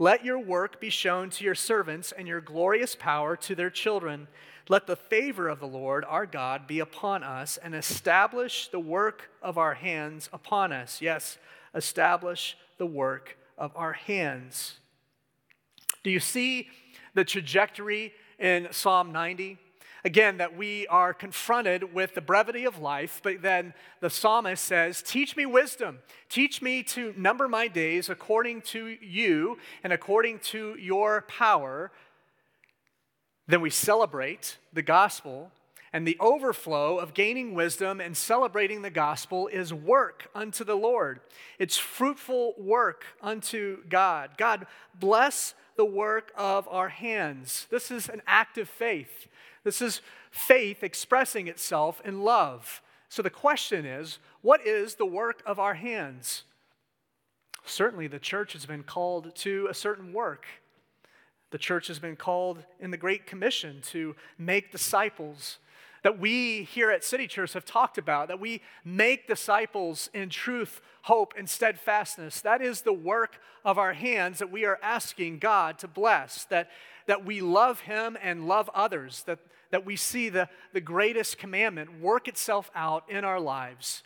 Let 0.00 0.24
your 0.24 0.40
work 0.40 0.80
be 0.80 0.90
shown 0.90 1.30
to 1.30 1.44
your 1.44 1.54
servants 1.54 2.10
and 2.10 2.26
your 2.26 2.40
glorious 2.40 2.96
power 2.96 3.36
to 3.36 3.54
their 3.54 3.70
children. 3.70 4.26
Let 4.68 4.88
the 4.88 4.96
favor 4.96 5.48
of 5.48 5.60
the 5.60 5.68
Lord 5.68 6.04
our 6.08 6.26
God 6.26 6.66
be 6.66 6.80
upon 6.80 7.22
us 7.22 7.56
and 7.56 7.76
establish 7.76 8.66
the 8.68 8.80
work 8.80 9.30
of 9.40 9.56
our 9.56 9.74
hands 9.74 10.28
upon 10.32 10.72
us. 10.72 11.00
Yes, 11.00 11.38
establish 11.76 12.56
the 12.76 12.86
work 12.86 13.36
of 13.56 13.70
our 13.76 13.92
hands. 13.92 14.80
Do 16.02 16.10
you 16.10 16.18
see 16.18 16.68
the 17.14 17.24
trajectory 17.24 18.12
in 18.38 18.68
Psalm 18.70 19.12
90. 19.12 19.58
Again, 20.06 20.36
that 20.36 20.54
we 20.54 20.86
are 20.88 21.14
confronted 21.14 21.94
with 21.94 22.14
the 22.14 22.20
brevity 22.20 22.66
of 22.66 22.78
life, 22.78 23.20
but 23.22 23.40
then 23.40 23.72
the 24.00 24.10
psalmist 24.10 24.62
says, 24.62 25.02
Teach 25.02 25.34
me 25.34 25.46
wisdom. 25.46 26.00
Teach 26.28 26.60
me 26.60 26.82
to 26.82 27.14
number 27.16 27.48
my 27.48 27.68
days 27.68 28.10
according 28.10 28.60
to 28.62 28.98
you 29.00 29.56
and 29.82 29.94
according 29.94 30.40
to 30.40 30.76
your 30.78 31.22
power. 31.22 31.90
Then 33.46 33.62
we 33.62 33.70
celebrate 33.70 34.58
the 34.74 34.82
gospel, 34.82 35.52
and 35.90 36.06
the 36.06 36.18
overflow 36.20 36.98
of 36.98 37.14
gaining 37.14 37.54
wisdom 37.54 38.00
and 38.00 38.14
celebrating 38.14 38.82
the 38.82 38.90
gospel 38.90 39.46
is 39.46 39.72
work 39.72 40.28
unto 40.34 40.64
the 40.64 40.76
Lord. 40.76 41.20
It's 41.58 41.78
fruitful 41.78 42.54
work 42.58 43.04
unto 43.22 43.78
God. 43.88 44.32
God, 44.36 44.66
bless 44.98 45.54
the 45.76 45.84
work 45.84 46.32
of 46.36 46.68
our 46.68 46.88
hands. 46.88 47.66
This 47.70 47.90
is 47.90 48.08
an 48.08 48.22
act 48.26 48.58
of 48.58 48.68
faith. 48.68 49.28
This 49.64 49.80
is 49.80 50.00
faith 50.30 50.82
expressing 50.82 51.48
itself 51.48 52.00
in 52.04 52.22
love. 52.22 52.82
So 53.08 53.22
the 53.22 53.30
question 53.30 53.86
is 53.86 54.18
what 54.42 54.66
is 54.66 54.96
the 54.96 55.06
work 55.06 55.42
of 55.46 55.58
our 55.58 55.74
hands? 55.74 56.44
Certainly, 57.64 58.08
the 58.08 58.18
church 58.18 58.52
has 58.52 58.66
been 58.66 58.82
called 58.82 59.34
to 59.36 59.68
a 59.70 59.74
certain 59.74 60.12
work. 60.12 60.46
The 61.50 61.58
church 61.58 61.86
has 61.86 61.98
been 61.98 62.16
called 62.16 62.64
in 62.78 62.90
the 62.90 62.96
Great 62.96 63.26
Commission 63.26 63.80
to 63.92 64.16
make 64.36 64.70
disciples 64.70 65.58
that 66.04 66.20
we 66.20 66.64
here 66.64 66.90
at 66.90 67.02
City 67.02 67.26
Church 67.26 67.54
have 67.54 67.64
talked 67.64 67.96
about, 67.96 68.28
that 68.28 68.38
we 68.38 68.60
make 68.84 69.26
disciples 69.26 70.10
in 70.12 70.28
truth, 70.28 70.82
hope, 71.02 71.32
and 71.36 71.48
steadfastness. 71.48 72.42
That 72.42 72.60
is 72.60 72.82
the 72.82 72.92
work 72.92 73.40
of 73.64 73.78
our 73.78 73.94
hands 73.94 74.38
that 74.38 74.52
we 74.52 74.66
are 74.66 74.78
asking 74.82 75.38
God 75.38 75.78
to 75.78 75.88
bless, 75.88 76.44
that, 76.44 76.68
that 77.06 77.24
we 77.24 77.40
love 77.40 77.80
Him 77.80 78.18
and 78.22 78.46
love 78.46 78.68
others, 78.74 79.22
that, 79.26 79.38
that 79.70 79.86
we 79.86 79.96
see 79.96 80.28
the, 80.28 80.50
the 80.74 80.80
greatest 80.82 81.38
commandment 81.38 82.02
work 82.02 82.28
itself 82.28 82.70
out 82.74 83.04
in 83.08 83.24
our 83.24 83.40
lives. 83.40 84.02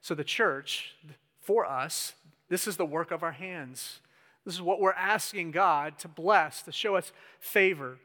So, 0.00 0.14
the 0.14 0.24
church, 0.24 0.96
for 1.38 1.66
us, 1.66 2.14
this 2.48 2.66
is 2.66 2.78
the 2.78 2.86
work 2.86 3.10
of 3.10 3.22
our 3.22 3.32
hands. 3.32 4.00
This 4.46 4.54
is 4.54 4.62
what 4.62 4.80
we're 4.80 4.92
asking 4.92 5.50
God 5.50 5.98
to 5.98 6.08
bless, 6.08 6.62
to 6.62 6.72
show 6.72 6.96
us 6.96 7.12
favor. 7.40 7.98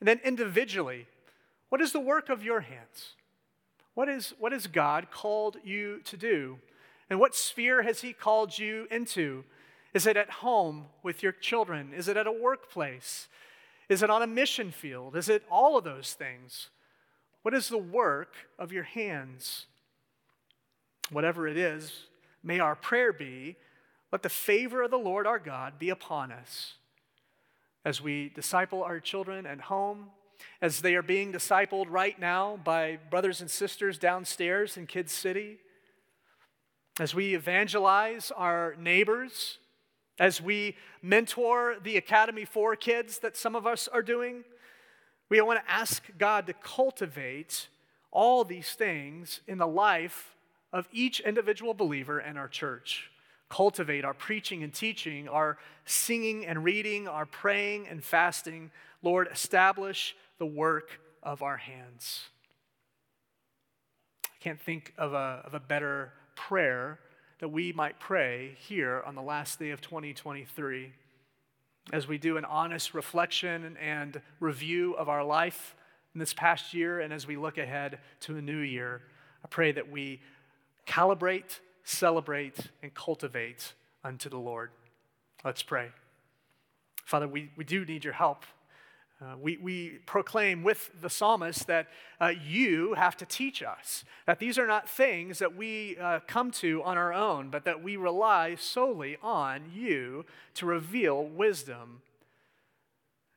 And 0.00 0.08
then 0.08 0.20
individually, 0.24 1.06
what 1.70 1.80
is 1.80 1.92
the 1.92 2.00
work 2.00 2.28
of 2.28 2.44
your 2.44 2.60
hands? 2.60 3.14
What 3.94 4.08
is, 4.08 4.34
what 4.38 4.52
has 4.52 4.66
God 4.66 5.10
called 5.10 5.56
you 5.64 6.00
to 6.04 6.16
do? 6.16 6.58
And 7.08 7.18
what 7.18 7.34
sphere 7.34 7.82
has 7.82 8.02
He 8.02 8.12
called 8.12 8.58
you 8.58 8.86
into? 8.90 9.44
Is 9.94 10.06
it 10.06 10.16
at 10.16 10.30
home 10.30 10.86
with 11.02 11.22
your 11.22 11.32
children? 11.32 11.92
Is 11.94 12.06
it 12.06 12.16
at 12.16 12.26
a 12.26 12.32
workplace? 12.32 13.28
Is 13.88 14.02
it 14.02 14.10
on 14.10 14.22
a 14.22 14.26
mission 14.26 14.70
field? 14.70 15.16
Is 15.16 15.28
it 15.28 15.42
all 15.50 15.76
of 15.76 15.84
those 15.84 16.12
things? 16.12 16.68
What 17.42 17.54
is 17.54 17.68
the 17.68 17.78
work 17.78 18.34
of 18.58 18.72
your 18.72 18.84
hands? 18.84 19.66
Whatever 21.10 21.48
it 21.48 21.56
is, 21.56 22.04
may 22.42 22.60
our 22.60 22.76
prayer 22.76 23.12
be 23.12 23.56
let 24.12 24.22
the 24.22 24.28
favor 24.28 24.82
of 24.82 24.90
the 24.90 24.98
Lord 24.98 25.26
our 25.26 25.38
God 25.38 25.78
be 25.78 25.90
upon 25.90 26.32
us 26.32 26.74
as 27.84 28.00
we 28.00 28.28
disciple 28.28 28.82
our 28.82 29.00
children 29.00 29.46
at 29.46 29.62
home 29.62 30.10
as 30.60 30.80
they 30.80 30.94
are 30.94 31.02
being 31.02 31.32
discipled 31.32 31.86
right 31.88 32.18
now 32.18 32.58
by 32.64 32.98
brothers 33.10 33.40
and 33.40 33.50
sisters 33.50 33.98
downstairs 33.98 34.76
in 34.76 34.86
Kids 34.86 35.12
City, 35.12 35.58
as 36.98 37.14
we 37.14 37.34
evangelize 37.34 38.30
our 38.36 38.76
neighbors, 38.78 39.58
as 40.18 40.40
we 40.40 40.76
mentor 41.02 41.76
the 41.82 41.96
Academy 41.96 42.44
for 42.44 42.76
kids 42.76 43.18
that 43.20 43.36
some 43.36 43.56
of 43.56 43.66
us 43.66 43.88
are 43.88 44.02
doing, 44.02 44.44
we 45.30 45.40
want 45.40 45.64
to 45.64 45.70
ask 45.72 46.02
God 46.18 46.46
to 46.46 46.52
cultivate 46.52 47.68
all 48.10 48.44
these 48.44 48.72
things 48.72 49.40
in 49.46 49.58
the 49.58 49.66
life 49.66 50.34
of 50.72 50.88
each 50.92 51.20
individual 51.20 51.72
believer 51.72 52.20
in 52.20 52.36
our 52.36 52.48
church. 52.48 53.10
Cultivate 53.48 54.04
our 54.04 54.14
preaching 54.14 54.62
and 54.62 54.72
teaching, 54.72 55.28
our 55.28 55.58
singing 55.84 56.46
and 56.46 56.62
reading, 56.62 57.08
our 57.08 57.26
praying 57.26 57.88
and 57.88 58.02
fasting. 58.02 58.70
Lord, 59.02 59.28
establish 59.32 60.14
the 60.40 60.46
work 60.46 60.98
of 61.22 61.42
our 61.42 61.58
hands. 61.58 62.24
I 64.24 64.42
can't 64.42 64.60
think 64.60 64.94
of 64.96 65.12
a, 65.12 65.42
of 65.44 65.52
a 65.52 65.60
better 65.60 66.14
prayer 66.34 66.98
that 67.40 67.50
we 67.50 67.72
might 67.72 68.00
pray 68.00 68.56
here 68.58 69.02
on 69.06 69.14
the 69.14 69.22
last 69.22 69.58
day 69.58 69.70
of 69.70 69.82
2023 69.82 70.92
as 71.92 72.08
we 72.08 72.16
do 72.16 72.38
an 72.38 72.46
honest 72.46 72.94
reflection 72.94 73.76
and 73.78 74.22
review 74.40 74.94
of 74.94 75.10
our 75.10 75.22
life 75.22 75.76
in 76.14 76.18
this 76.18 76.32
past 76.32 76.72
year 76.72 77.00
and 77.00 77.12
as 77.12 77.26
we 77.26 77.36
look 77.36 77.58
ahead 77.58 77.98
to 78.20 78.36
a 78.36 78.42
new 78.42 78.60
year. 78.60 79.02
I 79.44 79.48
pray 79.48 79.72
that 79.72 79.90
we 79.90 80.22
calibrate, 80.86 81.60
celebrate, 81.84 82.56
and 82.82 82.94
cultivate 82.94 83.74
unto 84.02 84.30
the 84.30 84.38
Lord. 84.38 84.70
Let's 85.44 85.62
pray. 85.62 85.88
Father, 87.04 87.28
we, 87.28 87.50
we 87.56 87.64
do 87.64 87.84
need 87.84 88.04
your 88.04 88.14
help. 88.14 88.44
Uh, 89.22 89.36
we, 89.38 89.58
we 89.58 89.98
proclaim 90.06 90.62
with 90.62 90.90
the 91.02 91.10
psalmist 91.10 91.66
that 91.66 91.88
uh, 92.22 92.32
you 92.42 92.94
have 92.94 93.14
to 93.18 93.26
teach 93.26 93.62
us, 93.62 94.02
that 94.26 94.38
these 94.38 94.58
are 94.58 94.66
not 94.66 94.88
things 94.88 95.38
that 95.40 95.54
we 95.54 95.98
uh, 95.98 96.20
come 96.26 96.50
to 96.50 96.82
on 96.84 96.96
our 96.96 97.12
own, 97.12 97.50
but 97.50 97.64
that 97.66 97.82
we 97.82 97.96
rely 97.96 98.54
solely 98.54 99.18
on 99.22 99.70
you 99.74 100.24
to 100.54 100.64
reveal 100.64 101.22
wisdom. 101.22 102.00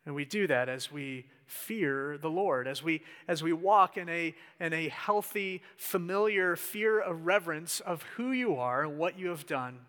And 0.06 0.16
we 0.16 0.24
do 0.24 0.48
that 0.48 0.70
as 0.70 0.90
we 0.90 1.26
fear 1.46 2.18
the 2.18 2.30
Lord, 2.30 2.66
as 2.66 2.82
we, 2.82 3.02
as 3.28 3.44
we 3.44 3.52
walk 3.52 3.98
in 3.98 4.08
a, 4.08 4.34
in 4.62 4.72
a 4.72 4.88
healthy, 4.88 5.62
familiar 5.76 6.56
fear 6.56 6.98
of 7.00 7.26
reverence 7.26 7.82
of 7.82 8.04
who 8.16 8.32
you 8.32 8.56
are 8.56 8.86
and 8.86 8.98
what 8.98 9.20
you 9.20 9.28
have 9.30 9.46
done. 9.46 9.80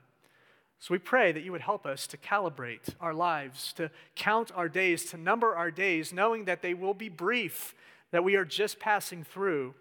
So 0.80 0.92
we 0.92 0.98
pray 0.98 1.32
that 1.32 1.42
you 1.42 1.52
would 1.52 1.62
help 1.62 1.86
us 1.86 2.06
to 2.08 2.18
calibrate 2.18 2.94
our 3.00 3.14
lives, 3.14 3.72
to 3.74 3.90
count 4.14 4.52
our 4.54 4.68
days, 4.68 5.06
to 5.06 5.16
number 5.16 5.54
our 5.54 5.70
days, 5.70 6.12
knowing 6.12 6.44
that 6.44 6.60
they 6.60 6.74
will 6.74 6.92
be 6.92 7.08
brief, 7.08 7.74
that 8.10 8.24
we 8.24 8.36
are 8.36 8.44
just 8.44 8.78
passing 8.78 9.24
through, 9.24 9.74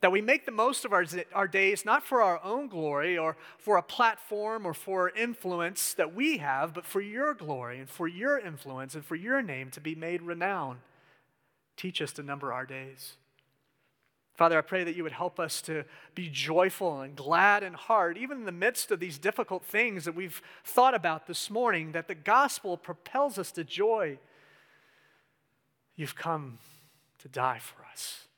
That 0.00 0.12
we 0.12 0.22
make 0.22 0.46
the 0.46 0.52
most 0.52 0.84
of 0.86 0.92
our, 0.92 1.04
our 1.34 1.46
days 1.46 1.84
not 1.84 2.02
for 2.02 2.22
our 2.22 2.42
own 2.42 2.68
glory 2.68 3.18
or 3.18 3.36
for 3.58 3.76
a 3.76 3.82
platform 3.82 4.66
or 4.66 4.72
for 4.72 5.10
influence 5.10 5.92
that 5.94 6.14
we 6.14 6.38
have, 6.38 6.72
but 6.72 6.86
for 6.86 7.02
your 7.02 7.34
glory 7.34 7.78
and 7.78 7.88
for 7.88 8.08
your 8.08 8.38
influence 8.38 8.94
and 8.94 9.04
for 9.04 9.14
your 9.16 9.42
name 9.42 9.70
to 9.70 9.80
be 9.80 9.94
made 9.94 10.22
renowned. 10.22 10.78
Teach 11.76 12.00
us 12.00 12.12
to 12.12 12.22
number 12.22 12.52
our 12.52 12.64
days. 12.64 13.16
Father, 14.34 14.56
I 14.56 14.62
pray 14.62 14.84
that 14.84 14.96
you 14.96 15.02
would 15.02 15.12
help 15.12 15.38
us 15.38 15.60
to 15.62 15.84
be 16.14 16.30
joyful 16.30 17.00
and 17.00 17.14
glad 17.14 17.62
in 17.62 17.74
heart, 17.74 18.16
even 18.16 18.38
in 18.38 18.44
the 18.46 18.52
midst 18.52 18.90
of 18.90 19.00
these 19.00 19.18
difficult 19.18 19.64
things 19.64 20.04
that 20.06 20.14
we've 20.14 20.40
thought 20.64 20.94
about 20.94 21.26
this 21.26 21.50
morning, 21.50 21.92
that 21.92 22.08
the 22.08 22.14
gospel 22.14 22.76
propels 22.76 23.38
us 23.38 23.52
to 23.52 23.64
joy. 23.64 24.18
You've 25.94 26.16
come 26.16 26.58
to 27.18 27.28
die 27.28 27.58
for 27.58 27.84
us 27.92 28.28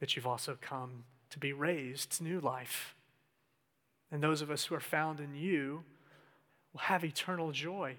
that 0.00 0.14
you've 0.14 0.26
also 0.26 0.56
come 0.60 1.04
to 1.30 1.38
be 1.38 1.52
raised 1.52 2.12
to 2.12 2.24
new 2.24 2.40
life. 2.40 2.94
And 4.10 4.22
those 4.22 4.40
of 4.40 4.50
us 4.50 4.64
who 4.64 4.74
are 4.74 4.80
found 4.80 5.20
in 5.20 5.34
you 5.34 5.84
will 6.72 6.80
have 6.80 7.04
eternal 7.04 7.52
joy. 7.52 7.96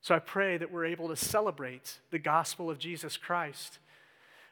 So 0.00 0.14
I 0.14 0.18
pray 0.18 0.56
that 0.58 0.70
we're 0.70 0.84
able 0.84 1.08
to 1.08 1.16
celebrate 1.16 2.00
the 2.10 2.18
gospel 2.18 2.70
of 2.70 2.78
Jesus 2.78 3.16
Christ. 3.16 3.78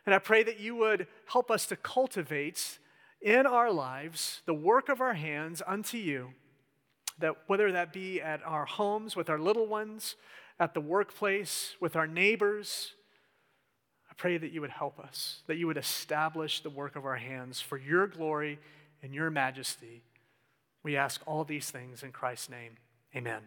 And 0.04 0.14
I 0.14 0.18
pray 0.18 0.42
that 0.42 0.58
you 0.58 0.76
would 0.76 1.06
help 1.26 1.50
us 1.50 1.66
to 1.66 1.76
cultivate 1.76 2.78
in 3.20 3.46
our 3.46 3.70
lives 3.70 4.42
the 4.46 4.54
work 4.54 4.88
of 4.88 5.00
our 5.00 5.14
hands 5.14 5.62
unto 5.66 5.96
you. 5.96 6.30
That 7.18 7.36
whether 7.46 7.70
that 7.72 7.92
be 7.92 8.20
at 8.20 8.42
our 8.44 8.64
homes 8.64 9.14
with 9.14 9.30
our 9.30 9.38
little 9.38 9.66
ones, 9.66 10.16
at 10.58 10.74
the 10.74 10.80
workplace, 10.80 11.76
with 11.80 11.94
our 11.94 12.06
neighbors, 12.06 12.94
I 14.10 14.14
pray 14.16 14.38
that 14.38 14.52
you 14.52 14.60
would 14.60 14.70
help 14.70 14.98
us, 14.98 15.42
that 15.46 15.56
you 15.56 15.66
would 15.66 15.76
establish 15.76 16.60
the 16.60 16.70
work 16.70 16.96
of 16.96 17.06
our 17.06 17.16
hands 17.16 17.60
for 17.60 17.78
your 17.78 18.06
glory 18.06 18.58
and 19.02 19.14
your 19.14 19.30
majesty. 19.30 20.02
We 20.82 20.96
ask 20.96 21.20
all 21.26 21.44
these 21.44 21.70
things 21.70 22.02
in 22.02 22.12
Christ's 22.12 22.50
name. 22.50 22.76
Amen. 23.14 23.42